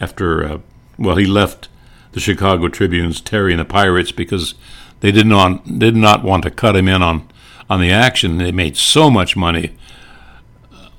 after 0.00 0.44
uh, 0.44 0.58
well, 0.98 1.16
he 1.16 1.26
left 1.26 1.68
the 2.12 2.20
Chicago 2.20 2.68
Tribune's 2.68 3.20
Terry 3.20 3.52
and 3.52 3.60
the 3.60 3.64
Pirates 3.66 4.12
because 4.12 4.54
they 5.00 5.10
did 5.10 5.26
not 5.26 5.78
did 5.78 5.96
not 5.96 6.22
want 6.22 6.44
to 6.44 6.50
cut 6.50 6.76
him 6.76 6.88
in 6.88 7.02
on 7.02 7.28
on 7.68 7.80
the 7.80 7.90
action. 7.90 8.38
They 8.38 8.52
made 8.52 8.76
so 8.76 9.10
much 9.10 9.36
money 9.36 9.76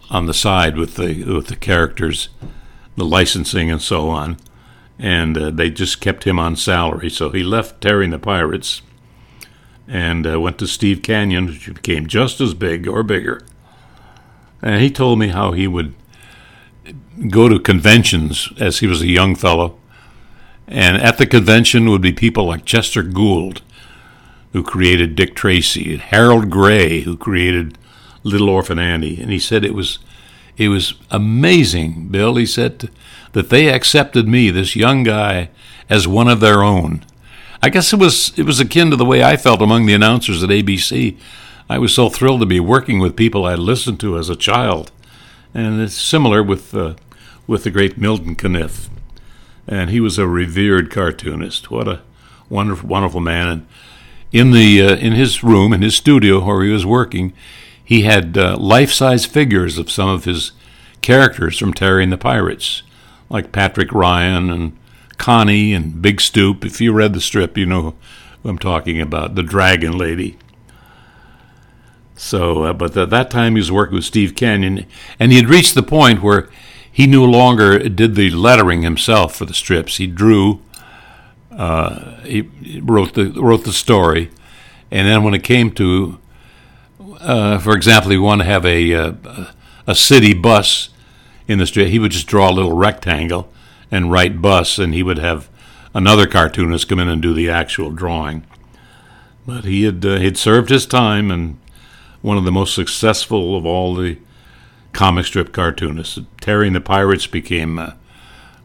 on 0.09 0.25
the 0.25 0.33
side 0.33 0.77
with 0.77 0.95
the 0.95 1.23
with 1.23 1.47
the 1.47 1.55
characters, 1.55 2.29
the 2.95 3.05
licensing 3.05 3.71
and 3.71 3.81
so 3.81 4.09
on, 4.09 4.37
and 4.99 5.37
uh, 5.37 5.49
they 5.49 5.69
just 5.69 6.01
kept 6.01 6.25
him 6.25 6.39
on 6.39 6.55
salary. 6.55 7.09
So 7.09 7.29
he 7.29 7.43
left 7.43 7.81
Terry 7.81 8.05
and 8.05 8.13
the 8.13 8.19
Pirates 8.19 8.81
and 9.87 10.25
uh, 10.25 10.39
went 10.39 10.57
to 10.59 10.67
Steve 10.67 11.01
Canyon, 11.01 11.47
which 11.47 11.73
became 11.73 12.07
just 12.07 12.39
as 12.39 12.53
big 12.53 12.87
or 12.87 13.03
bigger. 13.03 13.41
And 14.61 14.81
he 14.81 14.89
told 14.89 15.19
me 15.19 15.27
how 15.29 15.51
he 15.51 15.67
would 15.67 15.93
go 17.29 17.49
to 17.49 17.59
conventions 17.59 18.49
as 18.59 18.79
he 18.79 18.87
was 18.87 19.01
a 19.01 19.07
young 19.07 19.35
fellow. 19.35 19.77
And 20.67 20.97
at 20.97 21.17
the 21.17 21.25
convention 21.25 21.89
would 21.89 22.01
be 22.01 22.13
people 22.13 22.45
like 22.45 22.65
Chester 22.65 23.03
Gould, 23.03 23.61
who 24.53 24.63
created 24.63 25.15
Dick 25.15 25.35
Tracy, 25.35 25.93
and 25.93 26.01
Harold 26.01 26.49
Gray, 26.49 27.01
who 27.01 27.17
created 27.17 27.77
Little 28.23 28.49
Orphan 28.49 28.79
Annie. 28.79 29.19
And 29.19 29.31
he 29.31 29.39
said 29.39 29.65
it 29.65 29.75
was 29.75 29.99
it 30.57 30.69
was 30.69 30.93
amazing, 31.09 32.09
Bill. 32.09 32.35
He 32.35 32.45
said 32.45 32.89
that 33.33 33.49
they 33.49 33.69
accepted 33.69 34.27
me, 34.27 34.49
this 34.49 34.75
young 34.75 35.03
guy, 35.03 35.49
as 35.89 36.07
one 36.07 36.27
of 36.27 36.39
their 36.39 36.63
own. 36.63 37.03
I 37.61 37.69
guess 37.69 37.93
it 37.93 37.99
was 37.99 38.37
it 38.37 38.45
was 38.45 38.59
akin 38.59 38.89
to 38.89 38.95
the 38.95 39.05
way 39.05 39.23
I 39.23 39.37
felt 39.37 39.61
among 39.61 39.85
the 39.85 39.93
announcers 39.93 40.43
at 40.43 40.49
ABC. 40.49 41.17
I 41.69 41.77
was 41.77 41.93
so 41.93 42.09
thrilled 42.09 42.41
to 42.41 42.45
be 42.45 42.59
working 42.59 42.99
with 42.99 43.15
people 43.15 43.45
I 43.45 43.55
listened 43.55 43.99
to 44.01 44.17
as 44.17 44.29
a 44.29 44.35
child, 44.35 44.91
and 45.53 45.79
it's 45.81 45.95
similar 45.95 46.43
with 46.43 46.75
uh, 46.75 46.95
with 47.47 47.63
the 47.63 47.71
great 47.71 47.97
Milton 47.97 48.35
Caniff, 48.35 48.89
and 49.67 49.89
he 49.89 49.99
was 49.99 50.17
a 50.17 50.27
revered 50.27 50.91
cartoonist. 50.91 51.71
What 51.71 51.87
a 51.87 52.01
wonderful, 52.49 52.89
wonderful 52.89 53.21
man! 53.21 53.47
And 53.47 53.67
in 54.33 54.51
the 54.51 54.81
uh, 54.81 54.95
in 54.97 55.13
his 55.13 55.43
room 55.43 55.71
in 55.71 55.81
his 55.81 55.95
studio 55.95 56.43
where 56.43 56.63
he 56.63 56.71
was 56.71 56.85
working, 56.85 57.31
he 57.93 58.01
had 58.01 58.35
uh, 58.35 58.57
life-size 58.57 59.23
figures 59.23 59.77
of 59.77 59.91
some 59.91 60.09
of 60.09 60.25
his 60.25 60.51
characters 61.01 61.59
from 61.59 61.75
Terry 61.75 62.01
and 62.01 62.11
the 62.11 62.17
Pirates, 62.17 62.81
like 63.29 63.51
Patrick 63.51 63.91
Ryan 63.91 64.49
and 64.49 64.75
Connie 65.17 65.75
and 65.75 66.01
Big 66.01 66.19
Stoop. 66.19 66.65
If 66.65 66.81
you 66.81 66.91
read 66.91 67.13
the 67.13 67.21
strip, 67.21 67.55
you 67.55 67.67
know 67.67 67.93
who 68.41 68.49
I'm 68.49 68.57
talking 68.57 68.99
about, 68.99 69.35
the 69.35 69.43
Dragon 69.43 69.95
Lady. 69.95 70.39
So, 72.15 72.63
uh, 72.63 72.73
but 72.73 72.97
at 72.97 73.11
that 73.11 73.29
time 73.29 73.53
he 73.53 73.59
was 73.59 73.71
working 73.71 73.93
with 73.93 74.05
Steve 74.05 74.33
Canyon, 74.33 74.87
and 75.19 75.31
he 75.31 75.37
had 75.37 75.47
reached 75.47 75.75
the 75.75 75.83
point 75.83 76.23
where 76.23 76.49
he 76.91 77.05
no 77.05 77.23
longer 77.23 77.77
did 77.89 78.15
the 78.15 78.31
lettering 78.31 78.81
himself 78.81 79.35
for 79.35 79.45
the 79.45 79.53
strips. 79.53 79.97
He 79.97 80.07
drew, 80.07 80.61
uh, 81.51 82.15
he 82.21 82.49
wrote 82.81 83.13
the 83.13 83.29
wrote 83.39 83.65
the 83.65 83.71
story, 83.71 84.31
and 84.89 85.07
then 85.07 85.21
when 85.23 85.35
it 85.35 85.43
came 85.43 85.69
to, 85.73 86.17
uh, 87.23 87.57
for 87.57 87.75
example, 87.75 88.11
he 88.11 88.17
wanted 88.17 88.43
to 88.43 88.49
have 88.49 88.65
a 88.65 88.93
uh, 88.93 89.13
a 89.87 89.95
city 89.95 90.33
bus 90.33 90.89
in 91.47 91.57
the 91.59 91.65
street. 91.65 91.89
he 91.89 91.99
would 91.99 92.11
just 92.11 92.27
draw 92.27 92.49
a 92.49 92.53
little 92.53 92.75
rectangle 92.75 93.51
and 93.91 94.11
write 94.11 94.41
bus, 94.41 94.79
and 94.79 94.93
he 94.93 95.03
would 95.03 95.17
have 95.19 95.49
another 95.93 96.25
cartoonist 96.25 96.87
come 96.87 96.99
in 96.99 97.07
and 97.07 97.21
do 97.21 97.33
the 97.33 97.49
actual 97.49 97.91
drawing. 97.91 98.45
But 99.45 99.65
he 99.65 99.83
had 99.83 100.05
uh, 100.05 100.17
he'd 100.17 100.37
served 100.37 100.69
his 100.69 100.85
time 100.85 101.31
and 101.31 101.59
one 102.21 102.37
of 102.37 102.45
the 102.45 102.51
most 102.51 102.73
successful 102.73 103.57
of 103.57 103.65
all 103.65 103.95
the 103.95 104.17
comic 104.93 105.25
strip 105.25 105.51
cartoonists. 105.51 106.19
Terry 106.39 106.67
and 106.67 106.75
the 106.75 106.81
Pirates 106.81 107.27
became 107.27 107.77
a, 107.79 107.97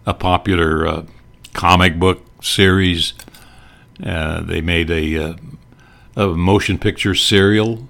a 0.06 0.14
popular 0.14 0.86
uh, 0.86 1.06
comic 1.52 1.98
book 1.98 2.24
series. 2.42 3.14
They 3.98 4.60
made 4.60 4.90
a, 4.90 5.36
a 6.14 6.26
motion 6.28 6.78
picture 6.78 7.16
serial 7.16 7.88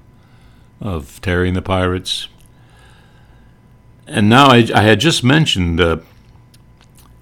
of 0.80 1.20
Terry 1.20 1.48
and 1.48 1.56
the 1.56 1.62
Pirates. 1.62 2.28
And 4.06 4.28
now 4.28 4.48
I, 4.48 4.68
I 4.74 4.82
had 4.82 5.00
just 5.00 5.22
mentioned 5.22 5.80
uh, 5.80 5.98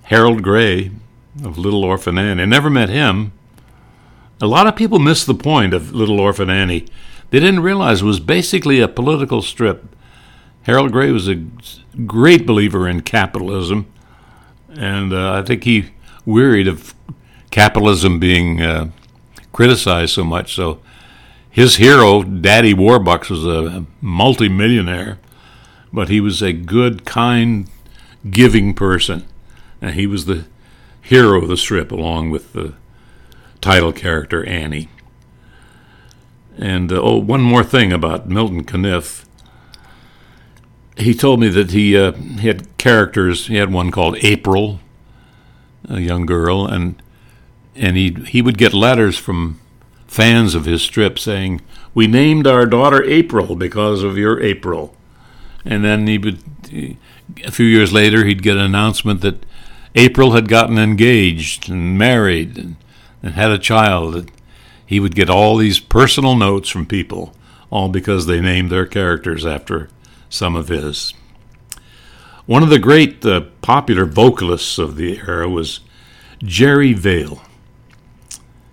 Harold 0.03 0.43
Gray 0.43 0.91
of 1.45 1.59
Little 1.59 1.85
Orphan 1.85 2.19
Annie. 2.19 2.43
I 2.43 2.47
never 2.47 2.71
met 2.71 2.89
him. 2.89 3.33
A 4.41 4.47
lot 4.47 4.67
of 4.67 4.77
people 4.77 4.99
miss 4.99 5.25
the 5.25 5.35
point 5.35 5.75
of 5.75 5.93
Little 5.93 6.21
Orphan 6.21 6.51
Annie 6.51 6.87
they 7.31 7.41
didn't 7.41 7.61
realize 7.61 8.03
it 8.03 8.07
was 8.07 8.21
basically 8.21 8.81
a 8.81 8.89
political 8.89 9.43
strip. 9.43 9.85
Harold 10.63 10.93
Gray 10.93 11.11
was 11.11 11.29
a 11.29 11.45
great 12.07 12.47
believer 12.47 12.89
in 12.89 13.03
capitalism, 13.03 13.87
and 14.71 15.13
uh, 15.13 15.33
I 15.33 15.43
think 15.43 15.65
he 15.65 15.91
wearied 16.25 16.69
of 16.69 16.95
capitalism 17.51 18.19
being 18.19 18.63
uh, 18.63 18.91
criticized 19.53 20.15
so 20.15 20.25
much. 20.25 20.55
So 20.55 20.81
his 21.57 21.77
hero, 21.77 22.23
Daddy 22.23 22.75
Warbucks, 22.75 23.31
was 23.31 23.47
a 23.47 23.87
multimillionaire, 24.03 25.19
but 25.91 26.11
he 26.11 26.21
was 26.21 26.43
a 26.43 26.53
good, 26.53 27.07
kind, 27.07 27.67
giving 28.29 28.75
person, 28.75 29.27
and 29.81 29.95
he 29.95 30.07
was 30.07 30.27
the 30.27 30.45
hero 31.01 31.41
of 31.41 31.49
the 31.49 31.57
strip, 31.57 31.91
along 31.91 32.29
with 32.29 32.53
the 32.53 32.75
title 33.63 33.91
character 33.91 34.45
Annie. 34.45 34.91
And 36.59 36.93
uh, 36.93 37.01
oh, 37.01 37.17
one 37.17 37.41
more 37.41 37.65
thing 37.65 37.91
about 37.91 38.29
Milton 38.29 38.63
Caniff. 38.63 39.25
He 40.99 41.15
told 41.15 41.41
me 41.41 41.49
that 41.49 41.71
he, 41.71 41.97
uh, 41.97 42.13
he 42.13 42.49
had 42.49 42.77
characters. 42.77 43.47
He 43.47 43.57
had 43.57 43.73
one 43.73 43.91
called 43.91 44.19
April, 44.21 44.81
a 45.89 46.01
young 46.01 46.27
girl, 46.27 46.67
and 46.67 47.03
and 47.75 47.97
he 47.97 48.11
he 48.29 48.43
would 48.43 48.59
get 48.59 48.75
letters 48.75 49.17
from 49.17 49.59
fans 50.17 50.55
of 50.55 50.65
his 50.65 50.83
strip 50.83 51.19
saying, 51.19 51.61
"We 51.95 52.07
named 52.07 52.47
our 52.47 52.65
daughter 52.65 53.05
April 53.05 53.55
because 53.55 54.03
of 54.03 54.17
your 54.17 54.41
April." 54.41 54.97
And 55.65 55.85
then 55.85 56.07
he 56.07 56.17
would, 56.17 56.39
a 57.45 57.51
few 57.51 57.67
years 57.67 57.93
later, 57.93 58.25
he'd 58.25 58.43
get 58.43 58.57
an 58.57 58.63
announcement 58.63 59.21
that 59.21 59.45
April 59.95 60.33
had 60.33 60.49
gotten 60.49 60.79
engaged 60.79 61.69
and 61.69 61.99
married 61.99 62.57
and, 62.57 62.77
and 63.23 63.35
had 63.35 63.51
a 63.51 63.59
child 63.59 64.31
he 64.87 65.01
would 65.01 65.17
get 65.17 65.29
all 65.29 65.57
these 65.57 65.81
personal 65.81 66.37
notes 66.37 66.69
from 66.69 66.87
people, 66.87 67.35
all 67.71 67.89
because 67.89 68.27
they 68.27 68.41
named 68.41 68.71
their 68.71 68.87
characters 68.87 69.45
after 69.45 69.91
some 70.29 70.55
of 70.55 70.69
his. 70.69 71.13
One 72.47 72.63
of 72.63 72.71
the 72.71 72.79
great 72.79 73.27
uh, 73.27 73.41
popular 73.61 74.05
vocalists 74.05 74.79
of 74.79 74.95
the 74.95 75.19
era 75.19 75.49
was 75.49 75.81
Jerry 76.39 76.93
Vale. 76.93 77.43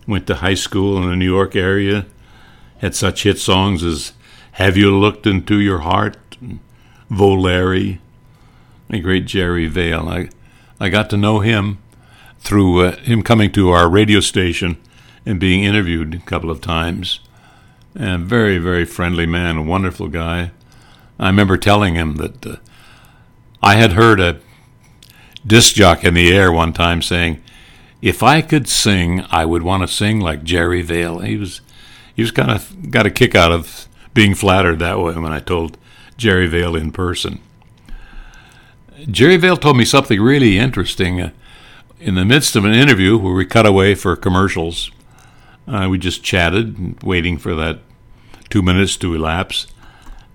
Went 0.05 0.27
to 0.27 0.36
high 0.36 0.53
school 0.53 1.01
in 1.01 1.10
the 1.10 1.15
New 1.15 1.31
York 1.31 1.55
area, 1.55 2.05
had 2.79 2.93
such 2.93 3.24
hit 3.24 3.39
songs 3.39 3.83
as 3.83 4.13
Have 4.53 4.75
You 4.75 4.98
Looked 4.98 5.25
Into 5.25 5.60
Your 5.60 5.79
Heart, 5.79 6.17
Volare, 7.10 8.00
the 8.89 9.00
great 9.00 9.25
Jerry 9.25 9.67
Vale. 9.67 10.10
I, 10.10 10.29
I 10.79 10.89
got 10.89 11.10
to 11.12 11.17
know 11.17 11.39
him 11.39 11.77
through 12.39 12.86
uh, 12.86 12.95
him 12.98 13.24
coming 13.24 13.51
to 13.53 13.69
our 13.69 13.89
radio 13.89 14.19
station 14.19 14.77
and 15.25 15.39
being 15.39 15.63
interviewed 15.63 16.15
a 16.15 16.19
couple 16.19 16.51
of 16.51 16.60
times. 16.60 17.22
And 17.95 18.25
very, 18.25 18.57
very 18.57 18.86
friendly 18.86 19.25
man, 19.25 19.57
a 19.57 19.62
wonderful 19.62 20.10
guy. 20.10 20.51
I 21.19 21.27
remember 21.27 21.57
telling 21.57 21.95
him 21.95 22.17
that 22.17 22.45
uh, 22.45 22.55
I 23.62 23.75
had 23.75 23.93
heard 23.93 24.19
a 24.19 24.39
disc 25.48 25.75
jock 25.75 26.03
in 26.03 26.15
the 26.15 26.36
air 26.36 26.51
one 26.51 26.74
time 26.74 27.01
saying, 27.01 27.41
if 28.03 28.22
I 28.22 28.41
could 28.41 28.67
sing, 28.67 29.24
I 29.31 29.45
would 29.45 29.63
want 29.63 29.81
to 29.81 29.88
sing 29.88 30.19
like 30.19 30.43
Jerry 30.43 30.81
Vale. 30.81 31.19
He 31.19 31.38
was 31.38 31.62
he 32.13 32.22
was 32.22 32.31
kind 32.31 32.51
of 32.51 32.91
got 32.91 33.05
a 33.05 33.10
kick 33.10 33.33
out 33.33 33.53
of 33.53 33.88
being 34.13 34.36
flattered 34.36 34.79
that 34.79 35.00
way 35.00 35.15
when 35.15 35.31
I 35.31 35.39
told 35.39 35.77
Jerry 36.17 36.48
Vale 36.48 36.75
in 36.75 36.91
person. 36.91 37.39
Jerry 39.10 39.38
Vale 39.38 39.55
told 39.55 39.77
me 39.77 39.86
something 39.86 40.22
really 40.22 40.57
interesting. 40.57 41.22
Uh, 41.22 41.31
in 41.98 42.15
the 42.15 42.25
midst 42.25 42.57
of 42.57 42.65
an 42.65 42.74
interview 42.74 43.17
where 43.17 43.33
we 43.33 43.45
cut 43.45 43.65
away 43.65 43.95
for 43.95 44.17
commercials, 44.17 44.91
uh, 45.65 45.88
we 45.89 45.98
just 45.98 46.25
chatted, 46.25 47.01
waiting 47.03 47.38
for 47.38 47.55
that 47.55 47.79
two 48.50 48.62
minutes 48.62 48.98
to 48.98 49.15
elapse. 49.15 49.65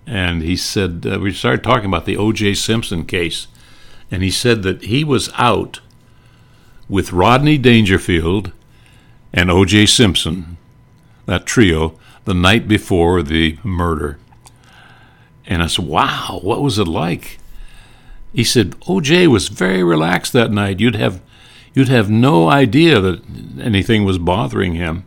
And 0.06 0.40
he 0.40 0.56
said, 0.56 1.06
uh, 1.06 1.18
we 1.20 1.32
started 1.34 1.62
talking 1.62 1.84
about 1.84 2.06
the 2.06 2.16
O.J. 2.16 2.54
Simpson 2.54 3.04
case. 3.04 3.46
And 4.10 4.22
he 4.22 4.30
said 4.30 4.62
that 4.62 4.84
he 4.84 5.04
was 5.04 5.28
out 5.34 5.80
with 6.88 7.12
Rodney 7.12 7.58
Dangerfield 7.58 8.52
and 9.32 9.50
O.J. 9.50 9.86
Simpson, 9.86 10.56
that 11.26 11.46
trio, 11.46 11.98
the 12.24 12.34
night 12.34 12.66
before 12.66 13.22
the 13.22 13.58
murder. 13.62 14.18
And 15.46 15.62
I 15.62 15.66
said, 15.66 15.86
wow, 15.86 16.40
what 16.42 16.62
was 16.62 16.78
it 16.78 16.88
like? 16.88 17.38
He 18.32 18.44
said, 18.44 18.74
O.J. 18.86 19.28
was 19.28 19.48
very 19.48 19.82
relaxed 19.82 20.32
that 20.32 20.50
night. 20.50 20.80
You'd 20.80 20.96
have, 20.96 21.20
you'd 21.74 21.88
have 21.88 22.10
no 22.10 22.50
idea 22.50 23.00
that 23.00 23.22
anything 23.60 24.04
was 24.04 24.18
bothering 24.18 24.74
him. 24.74 25.04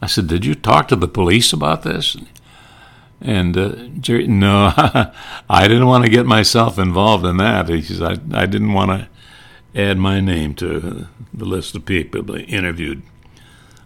I 0.00 0.06
said, 0.06 0.26
did 0.26 0.44
you 0.44 0.54
talk 0.54 0.88
to 0.88 0.96
the 0.96 1.08
police 1.08 1.52
about 1.52 1.82
this? 1.82 2.16
And 3.20 3.56
uh, 3.56 3.74
Jerry, 4.00 4.26
no, 4.26 4.72
I 5.50 5.68
didn't 5.68 5.86
want 5.86 6.04
to 6.04 6.10
get 6.10 6.24
myself 6.24 6.78
involved 6.78 7.26
in 7.26 7.36
that. 7.38 7.68
He 7.68 7.82
says, 7.82 8.00
I, 8.00 8.12
I 8.32 8.46
didn't 8.46 8.72
want 8.72 8.90
to 8.92 9.08
add 9.78 9.98
my 9.98 10.20
name 10.20 10.54
to 10.56 11.08
the 11.32 11.44
list 11.44 11.74
of 11.74 11.84
people 11.84 12.34
interviewed. 12.34 13.02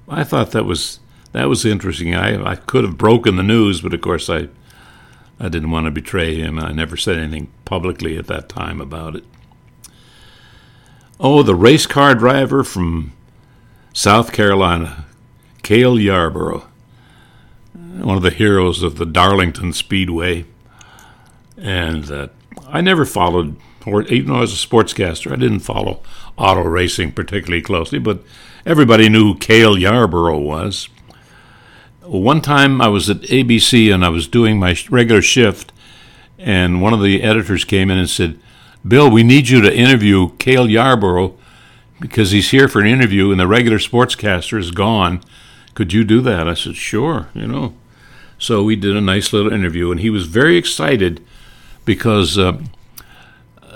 I 0.08 0.24
thought 0.24 0.52
that 0.52 0.64
was 0.64 1.00
that 1.32 1.48
was 1.48 1.64
interesting. 1.64 2.14
I, 2.14 2.44
I 2.44 2.56
could 2.56 2.84
have 2.84 2.98
broken 2.98 3.36
the 3.36 3.42
news, 3.42 3.80
but 3.80 3.94
of 3.94 4.00
course 4.00 4.28
I 4.28 4.48
I 5.38 5.48
didn't 5.48 5.70
want 5.70 5.86
to 5.86 5.90
betray 5.90 6.34
him. 6.34 6.58
I 6.58 6.72
never 6.72 6.96
said 6.96 7.18
anything 7.18 7.50
publicly 7.64 8.16
at 8.16 8.26
that 8.26 8.48
time 8.48 8.80
about 8.80 9.16
it. 9.16 9.24
Oh, 11.20 11.42
the 11.42 11.54
race 11.54 11.86
car 11.86 12.14
driver 12.14 12.64
from 12.64 13.12
South 13.92 14.32
Carolina, 14.32 15.06
Cale 15.62 15.98
Yarborough 15.98 16.68
one 18.02 18.16
of 18.16 18.22
the 18.22 18.30
heroes 18.30 18.82
of 18.82 18.96
the 18.96 19.06
Darlington 19.06 19.72
Speedway. 19.72 20.44
And 21.56 22.10
uh, 22.10 22.28
I 22.66 22.80
never 22.80 23.04
followed, 23.04 23.56
or 23.86 24.02
even 24.04 24.28
though 24.28 24.38
I 24.38 24.40
was 24.40 24.52
a 24.52 24.66
sportscaster, 24.66 25.32
I 25.32 25.36
didn't 25.36 25.60
follow 25.60 26.02
auto 26.36 26.62
racing 26.62 27.12
particularly 27.12 27.62
closely, 27.62 27.98
but 27.98 28.22
everybody 28.64 29.08
knew 29.08 29.32
who 29.32 29.38
Cale 29.38 29.78
Yarborough 29.78 30.38
was. 30.38 30.88
One 32.02 32.40
time 32.40 32.80
I 32.80 32.88
was 32.88 33.08
at 33.08 33.20
ABC 33.22 33.92
and 33.92 34.04
I 34.04 34.08
was 34.08 34.26
doing 34.26 34.58
my 34.58 34.76
regular 34.90 35.22
shift, 35.22 35.72
and 36.38 36.82
one 36.82 36.92
of 36.92 37.02
the 37.02 37.22
editors 37.22 37.64
came 37.64 37.90
in 37.90 37.98
and 37.98 38.10
said, 38.10 38.38
Bill, 38.86 39.08
we 39.10 39.22
need 39.22 39.48
you 39.48 39.60
to 39.60 39.74
interview 39.74 40.30
Cale 40.38 40.68
Yarborough 40.68 41.36
because 42.00 42.32
he's 42.32 42.50
here 42.50 42.66
for 42.66 42.80
an 42.80 42.86
interview 42.88 43.30
and 43.30 43.38
the 43.38 43.46
regular 43.46 43.78
sportscaster 43.78 44.58
is 44.58 44.72
gone. 44.72 45.22
Could 45.74 45.92
you 45.92 46.02
do 46.02 46.20
that? 46.22 46.48
I 46.48 46.54
said, 46.54 46.76
Sure, 46.76 47.28
you 47.32 47.46
know. 47.46 47.74
So 48.38 48.64
we 48.64 48.74
did 48.74 48.96
a 48.96 49.00
nice 49.00 49.32
little 49.32 49.52
interview, 49.52 49.92
and 49.92 50.00
he 50.00 50.10
was 50.10 50.26
very 50.26 50.56
excited 50.56 51.24
because 51.84 52.36
uh, 52.36 52.60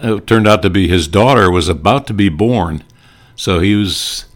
it 0.02 0.26
turned 0.26 0.46
out 0.46 0.62
to 0.62 0.70
be 0.70 0.88
his 0.88 1.08
daughter 1.08 1.50
was 1.50 1.68
about 1.68 2.06
to 2.06 2.14
be 2.14 2.28
born. 2.28 2.84
So 3.34 3.60
he 3.60 3.74
was 3.74 4.26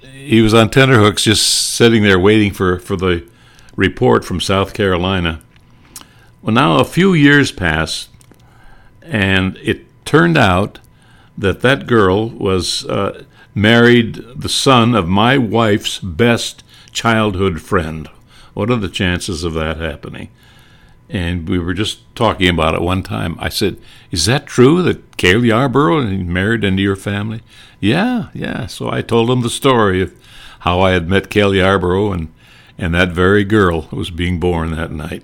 he 0.00 0.40
was 0.40 0.54
on 0.54 0.70
tenterhooks, 0.70 1.22
just 1.22 1.46
sitting 1.46 2.02
there 2.02 2.18
waiting 2.18 2.52
for, 2.52 2.80
for 2.80 2.96
the 2.96 3.28
report 3.76 4.24
from 4.24 4.40
South 4.40 4.74
Carolina. 4.74 5.40
Well, 6.42 6.54
now 6.54 6.78
a 6.78 6.84
few 6.84 7.14
years 7.14 7.52
passed, 7.52 8.08
and 9.02 9.56
it 9.58 9.86
turned 10.04 10.36
out 10.36 10.80
that 11.38 11.60
that 11.60 11.86
girl 11.86 12.28
was 12.30 12.84
uh, 12.86 13.24
married 13.54 14.16
the 14.34 14.48
son 14.48 14.94
of 14.94 15.06
my 15.06 15.38
wife's 15.38 16.00
best 16.00 16.64
childhood 16.90 17.60
friend. 17.60 18.08
What 18.52 18.70
are 18.70 18.76
the 18.76 18.88
chances 18.88 19.44
of 19.44 19.54
that 19.54 19.76
happening? 19.76 20.30
And 21.08 21.48
we 21.48 21.58
were 21.58 21.74
just 21.74 22.00
talking 22.16 22.48
about 22.48 22.74
it 22.74 22.82
one 22.82 23.02
time. 23.02 23.36
I 23.38 23.48
said, 23.48 23.78
Is 24.10 24.26
that 24.26 24.46
true 24.46 24.82
that 24.82 25.16
Cale 25.16 25.44
Yarborough 25.44 26.02
married 26.02 26.64
into 26.64 26.82
your 26.82 26.96
family? 26.96 27.42
Yeah, 27.78 28.28
yeah. 28.34 28.66
So 28.66 28.90
I 28.90 29.02
told 29.02 29.30
him 29.30 29.42
the 29.42 29.50
story 29.50 30.02
of 30.02 30.12
how 30.60 30.80
I 30.80 30.92
had 30.92 31.08
met 31.08 31.30
Cale 31.30 31.54
Yarborough 31.54 32.12
and, 32.12 32.32
and 32.76 32.94
that 32.94 33.10
very 33.10 33.44
girl 33.44 33.88
was 33.92 34.10
being 34.10 34.40
born 34.40 34.72
that 34.72 34.90
night. 34.90 35.22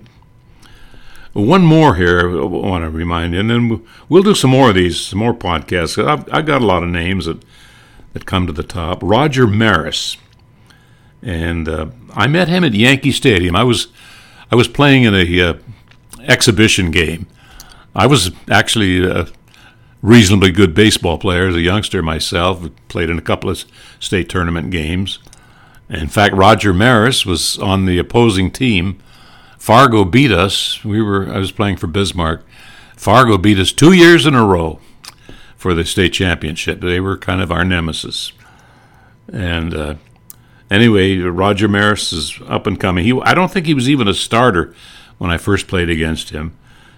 One 1.33 1.63
more 1.63 1.95
here 1.95 2.29
I 2.29 2.43
want 2.45 2.83
to 2.83 2.89
remind 2.91 3.33
you, 3.33 3.39
and 3.39 3.49
then 3.49 3.85
we'll 4.07 4.23
do 4.23 4.35
some 4.35 4.51
more 4.51 4.69
of 4.69 4.75
these, 4.75 5.01
some 5.01 5.19
more 5.19 5.33
podcasts. 5.33 6.01
I've, 6.01 6.31
I've 6.31 6.45
got 6.45 6.61
a 6.61 6.65
lot 6.65 6.83
of 6.83 6.89
names 6.89 7.25
that, 7.25 7.43
that 8.13 8.27
come 8.27 8.45
to 8.45 8.53
the 8.53 8.63
top. 8.63 8.99
Roger 9.01 9.47
Maris 9.47 10.15
and 11.23 11.69
uh, 11.69 11.87
I 12.13 12.27
met 12.27 12.49
him 12.49 12.63
at 12.63 12.73
Yankee 12.73 13.11
Stadium. 13.11 13.55
I 13.55 13.63
was 13.63 13.87
I 14.51 14.55
was 14.55 14.67
playing 14.67 15.03
in 15.03 15.15
a 15.15 15.41
uh, 15.41 15.53
exhibition 16.23 16.91
game. 16.91 17.27
I 17.95 18.07
was 18.07 18.31
actually 18.49 19.05
a 19.05 19.27
reasonably 20.01 20.51
good 20.51 20.73
baseball 20.73 21.17
player 21.17 21.47
as 21.47 21.55
a 21.55 21.61
youngster 21.61 22.01
myself. 22.01 22.67
Played 22.87 23.09
in 23.09 23.17
a 23.17 23.21
couple 23.21 23.49
of 23.49 23.63
state 23.99 24.29
tournament 24.29 24.71
games. 24.71 25.19
In 25.89 26.07
fact, 26.07 26.35
Roger 26.35 26.73
Maris 26.73 27.25
was 27.25 27.57
on 27.59 27.85
the 27.85 27.99
opposing 27.99 28.51
team. 28.51 28.99
Fargo 29.57 30.03
beat 30.03 30.31
us. 30.31 30.83
We 30.83 31.01
were 31.01 31.31
I 31.31 31.37
was 31.37 31.51
playing 31.51 31.77
for 31.77 31.87
Bismarck. 31.87 32.43
Fargo 32.97 33.37
beat 33.37 33.59
us 33.59 33.71
two 33.71 33.93
years 33.93 34.25
in 34.25 34.33
a 34.33 34.45
row 34.45 34.79
for 35.55 35.73
the 35.73 35.85
state 35.85 36.13
championship. 36.13 36.81
They 36.81 36.99
were 36.99 37.17
kind 37.17 37.41
of 37.41 37.51
our 37.51 37.65
nemesis, 37.65 38.33
and. 39.31 39.73
Uh, 39.73 39.95
anyway, 40.71 41.17
Roger 41.17 41.67
Maris 41.67 42.11
is 42.11 42.39
up 42.47 42.67
and 42.67 42.79
coming. 42.79 43.05
He, 43.05 43.19
I 43.21 43.33
don't 43.33 43.51
think 43.51 43.65
he 43.65 43.73
was 43.73 43.89
even 43.89 44.07
a 44.07 44.13
starter 44.13 44.73
when 45.23 45.31
I 45.31 45.37
first 45.37 45.69
played 45.69 45.89
against 45.89 46.31
him. 46.31 46.53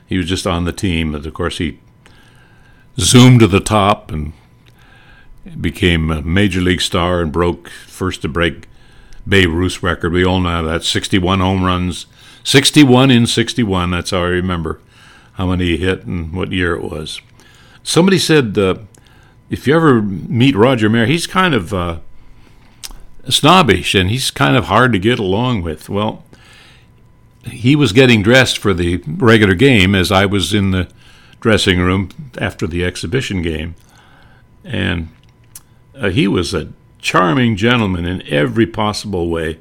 He 0.08 0.18
was 0.18 0.26
just 0.26 0.48
on 0.48 0.66
the 0.66 0.74
team, 0.74 1.12
but 1.12 1.28
of 1.28 1.34
course 1.36 1.60
he 1.60 1.78
zoomed 3.00 3.42
to 3.42 3.48
the 3.48 3.60
top 3.60 4.12
and 4.12 4.34
became 5.62 6.10
a 6.10 6.24
major 6.24 6.60
league 6.60 6.82
star 6.82 7.22
and 7.22 7.32
broke 7.32 7.70
first 7.70 8.24
to 8.24 8.28
break 8.28 8.68
Babe 9.28 9.52
Ruth's 9.52 9.84
record. 9.84 10.12
We 10.12 10.26
all 10.26 10.40
know 10.40 10.66
that 10.66 10.84
61 10.84 11.40
home 11.40 11.64
runs, 11.64 12.08
61 12.44 13.12
in 13.12 13.28
61. 13.28 13.92
That's 13.92 14.10
how 14.10 14.24
I 14.24 14.30
remember 14.30 14.80
how 15.34 15.46
many 15.46 15.66
he 15.66 15.78
hit 15.78 16.06
and 16.06 16.34
what 16.34 16.52
year 16.52 16.74
it 16.74 16.82
was. 16.82 17.22
Somebody 17.84 18.18
said 18.18 18.58
uh, 18.58 18.80
if 19.52 19.68
you 19.68 19.76
ever 19.76 20.02
meet 20.02 20.56
Roger 20.56 20.90
Mayer, 20.90 21.06
he's 21.06 21.28
kind 21.28 21.54
of 21.54 21.76
uh, 21.76 22.00
snobbish 23.30 23.94
and 23.94 24.10
he's 24.10 24.32
kind 24.32 24.58
of 24.58 24.66
hard 24.66 24.94
to 24.94 25.00
get 25.00 25.20
along 25.20 25.62
with. 25.62 25.90
Well, 25.90 26.24
he 27.46 27.76
was 27.76 27.92
getting 27.92 28.24
dressed 28.24 28.58
for 28.58 28.74
the 28.74 28.98
regular 29.06 29.54
game 29.54 29.96
as 29.96 30.12
I 30.12 30.26
was 30.26 30.54
in 30.54 30.72
the 30.72 30.90
dressing 31.40 31.80
room 31.80 32.10
after 32.40 32.66
the 32.66 32.84
exhibition 32.84 33.42
game. 33.42 33.76
And 34.64 35.10
uh, 35.96 36.10
he 36.10 36.28
was 36.28 36.54
a 36.54 36.74
charming 37.00 37.56
gentleman 37.56 38.06
in 38.06 38.28
every 38.28 38.66
possible 38.66 39.30
way. 39.30 39.60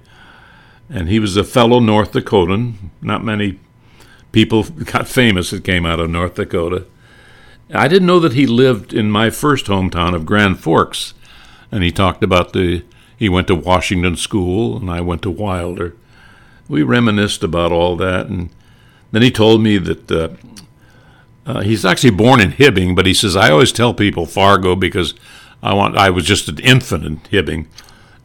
And 0.88 1.08
he 1.08 1.18
was 1.18 1.36
a 1.36 1.44
fellow 1.44 1.78
North 1.78 2.12
Dakotan. 2.12 2.74
Not 3.02 3.24
many 3.24 3.58
people 4.32 4.62
got 4.84 5.06
famous 5.06 5.50
that 5.50 5.64
came 5.64 5.84
out 5.84 6.00
of 6.00 6.10
North 6.10 6.34
Dakota. 6.34 6.86
I 7.72 7.88
didn't 7.88 8.06
know 8.06 8.20
that 8.20 8.34
he 8.34 8.46
lived 8.46 8.92
in 8.92 9.10
my 9.10 9.30
first 9.30 9.66
hometown 9.66 10.14
of 10.14 10.26
Grand 10.26 10.60
Forks. 10.60 11.14
And 11.70 11.82
he 11.82 11.90
talked 11.90 12.22
about 12.22 12.52
the 12.52 12.84
he 13.16 13.28
went 13.28 13.46
to 13.46 13.54
Washington 13.54 14.16
School, 14.16 14.76
and 14.76 14.90
I 14.90 15.00
went 15.00 15.22
to 15.22 15.30
Wilder. 15.30 15.94
We 16.68 16.82
reminisced 16.82 17.42
about 17.42 17.72
all 17.72 17.96
that, 17.96 18.26
and 18.26 18.50
then 19.12 19.22
he 19.22 19.30
told 19.30 19.62
me 19.62 19.78
that 19.78 20.10
uh, 20.10 20.28
uh, 21.46 21.60
he's 21.60 21.84
actually 21.84 22.10
born 22.10 22.40
in 22.40 22.52
Hibbing, 22.52 22.96
but 22.96 23.06
he 23.06 23.14
says 23.14 23.36
I 23.36 23.50
always 23.50 23.72
tell 23.72 23.92
people 23.92 24.26
Fargo 24.26 24.74
because 24.74 25.14
I 25.62 25.74
want 25.74 25.96
I 25.96 26.10
was 26.10 26.24
just 26.24 26.48
an 26.48 26.58
infant 26.60 27.04
in 27.04 27.18
Hibbing, 27.18 27.66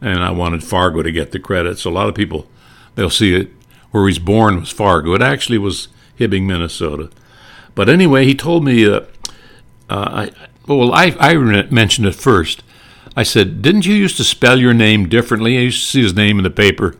and 0.00 0.20
I 0.20 0.30
wanted 0.30 0.64
Fargo 0.64 1.02
to 1.02 1.12
get 1.12 1.32
the 1.32 1.38
credit. 1.38 1.78
So 1.78 1.90
a 1.90 1.92
lot 1.92 2.08
of 2.08 2.14
people 2.14 2.48
they'll 2.94 3.10
see 3.10 3.34
it 3.34 3.50
where 3.90 4.06
he's 4.06 4.18
born 4.18 4.60
was 4.60 4.70
Fargo. 4.70 5.14
It 5.14 5.22
actually 5.22 5.58
was 5.58 5.88
Hibbing, 6.18 6.44
Minnesota. 6.44 7.10
But 7.74 7.88
anyway, 7.88 8.24
he 8.24 8.34
told 8.34 8.64
me. 8.64 8.86
Uh, 8.86 9.02
uh 9.88 10.28
I, 10.28 10.48
well, 10.66 10.92
I, 10.92 11.16
I 11.18 11.34
mentioned 11.36 12.06
it 12.06 12.14
first. 12.14 12.62
I 13.16 13.22
said, 13.22 13.62
Didn't 13.62 13.86
you 13.86 13.94
used 13.94 14.16
to 14.18 14.24
spell 14.24 14.58
your 14.58 14.74
name 14.74 15.08
differently? 15.08 15.58
I 15.58 15.62
used 15.62 15.82
to 15.82 15.86
see 15.86 16.02
his 16.02 16.14
name 16.14 16.38
in 16.38 16.44
the 16.44 16.50
paper. 16.50 16.96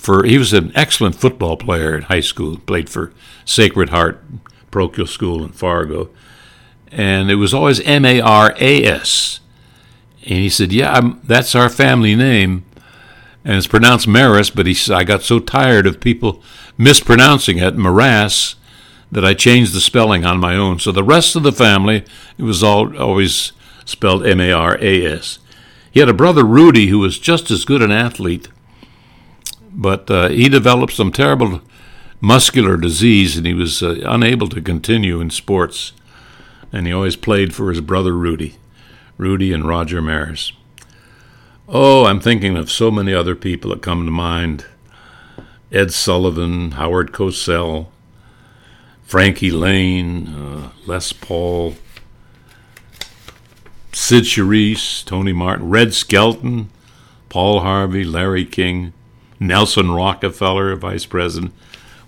For 0.00 0.24
he 0.24 0.38
was 0.38 0.54
an 0.54 0.72
excellent 0.74 1.14
football 1.14 1.58
player 1.58 1.94
in 1.94 2.04
high 2.04 2.20
school, 2.20 2.56
played 2.56 2.88
for 2.88 3.12
Sacred 3.44 3.90
Heart 3.90 4.24
Parochial 4.70 5.06
School 5.06 5.44
in 5.44 5.50
Fargo. 5.50 6.08
And 6.90 7.30
it 7.30 7.34
was 7.34 7.52
always 7.52 7.80
M 7.80 8.06
A 8.06 8.18
R 8.18 8.54
A 8.58 8.84
S. 8.84 9.40
And 10.22 10.38
he 10.38 10.48
said, 10.48 10.72
Yeah, 10.72 10.92
I'm, 10.92 11.20
that's 11.22 11.54
our 11.54 11.68
family 11.68 12.16
name. 12.16 12.64
And 13.44 13.58
it's 13.58 13.66
pronounced 13.66 14.08
Maris, 14.08 14.48
but 14.48 14.66
he 14.66 14.72
said, 14.72 14.96
I 14.96 15.04
got 15.04 15.22
so 15.22 15.38
tired 15.38 15.86
of 15.86 16.00
people 16.00 16.42
mispronouncing 16.78 17.58
it, 17.58 17.76
Maras, 17.76 18.56
that 19.12 19.24
I 19.24 19.34
changed 19.34 19.74
the 19.74 19.80
spelling 19.82 20.24
on 20.24 20.40
my 20.40 20.56
own. 20.56 20.78
So 20.78 20.92
the 20.92 21.04
rest 21.04 21.36
of 21.36 21.42
the 21.42 21.52
family, 21.52 22.04
it 22.38 22.42
was 22.42 22.62
all 22.62 22.96
always 22.96 23.52
spelled 23.84 24.24
M 24.24 24.40
A 24.40 24.50
R 24.50 24.78
A 24.80 25.06
S. 25.06 25.40
He 25.90 26.00
had 26.00 26.08
a 26.08 26.14
brother, 26.14 26.44
Rudy, 26.44 26.86
who 26.86 27.00
was 27.00 27.18
just 27.18 27.50
as 27.50 27.66
good 27.66 27.82
an 27.82 27.92
athlete, 27.92 28.48
but 29.72 30.10
uh, 30.10 30.28
he 30.28 30.48
developed 30.48 30.92
some 30.92 31.12
terrible 31.12 31.62
muscular 32.20 32.76
disease 32.76 33.36
and 33.36 33.46
he 33.46 33.54
was 33.54 33.82
uh, 33.82 34.00
unable 34.04 34.48
to 34.48 34.60
continue 34.60 35.20
in 35.20 35.30
sports. 35.30 35.92
And 36.72 36.86
he 36.86 36.92
always 36.92 37.16
played 37.16 37.54
for 37.54 37.70
his 37.70 37.80
brother, 37.80 38.12
Rudy. 38.12 38.56
Rudy 39.16 39.52
and 39.52 39.66
Roger 39.66 40.00
Maris. 40.00 40.52
Oh, 41.68 42.06
I'm 42.06 42.20
thinking 42.20 42.56
of 42.56 42.70
so 42.70 42.90
many 42.90 43.12
other 43.14 43.34
people 43.34 43.70
that 43.70 43.82
come 43.82 44.04
to 44.04 44.10
mind 44.10 44.64
Ed 45.70 45.92
Sullivan, 45.92 46.72
Howard 46.72 47.12
Cosell, 47.12 47.88
Frankie 49.04 49.50
Laine, 49.50 50.28
uh, 50.28 50.70
Les 50.86 51.12
Paul, 51.12 51.74
Cyd 53.92 54.24
Charisse, 54.24 55.04
Tony 55.04 55.32
Martin, 55.32 55.68
Red 55.68 55.94
Skelton, 55.94 56.70
Paul 57.28 57.60
Harvey, 57.60 58.04
Larry 58.04 58.44
King, 58.44 58.92
Nelson 59.40 59.90
Rockefeller, 59.90 60.76
Vice 60.76 61.06
President. 61.06 61.52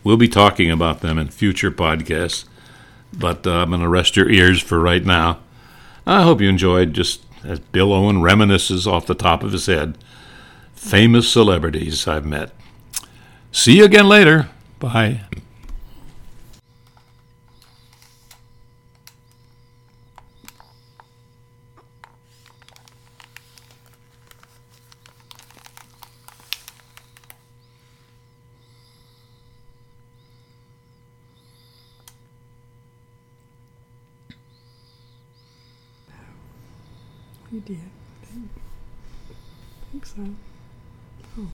We'll 0.04 0.16
be 0.16 0.28
talking 0.28 0.70
about 0.70 1.00
them 1.00 1.18
in 1.18 1.28
future 1.28 1.70
podcasts, 1.70 2.44
but 3.12 3.46
uh, 3.46 3.62
I'm 3.62 3.70
going 3.70 3.80
to 3.80 3.88
rest 3.88 4.16
your 4.16 4.30
ears 4.30 4.60
for 4.60 4.78
right 4.78 5.04
now. 5.04 5.38
I 6.06 6.22
hope 6.22 6.40
you 6.40 6.48
enjoyed 6.48 6.92
just 6.92 7.24
as 7.42 7.58
Bill 7.58 7.92
Owen 7.92 8.16
reminisces 8.16 8.86
off 8.86 9.06
the 9.06 9.14
top 9.14 9.42
of 9.42 9.52
his 9.52 9.66
head 9.66 9.96
famous 10.74 11.30
celebrities 11.30 12.08
I've 12.08 12.26
met. 12.26 12.50
See 13.52 13.78
you 13.78 13.84
again 13.84 14.08
later. 14.08 14.48
Bye. 14.80 15.20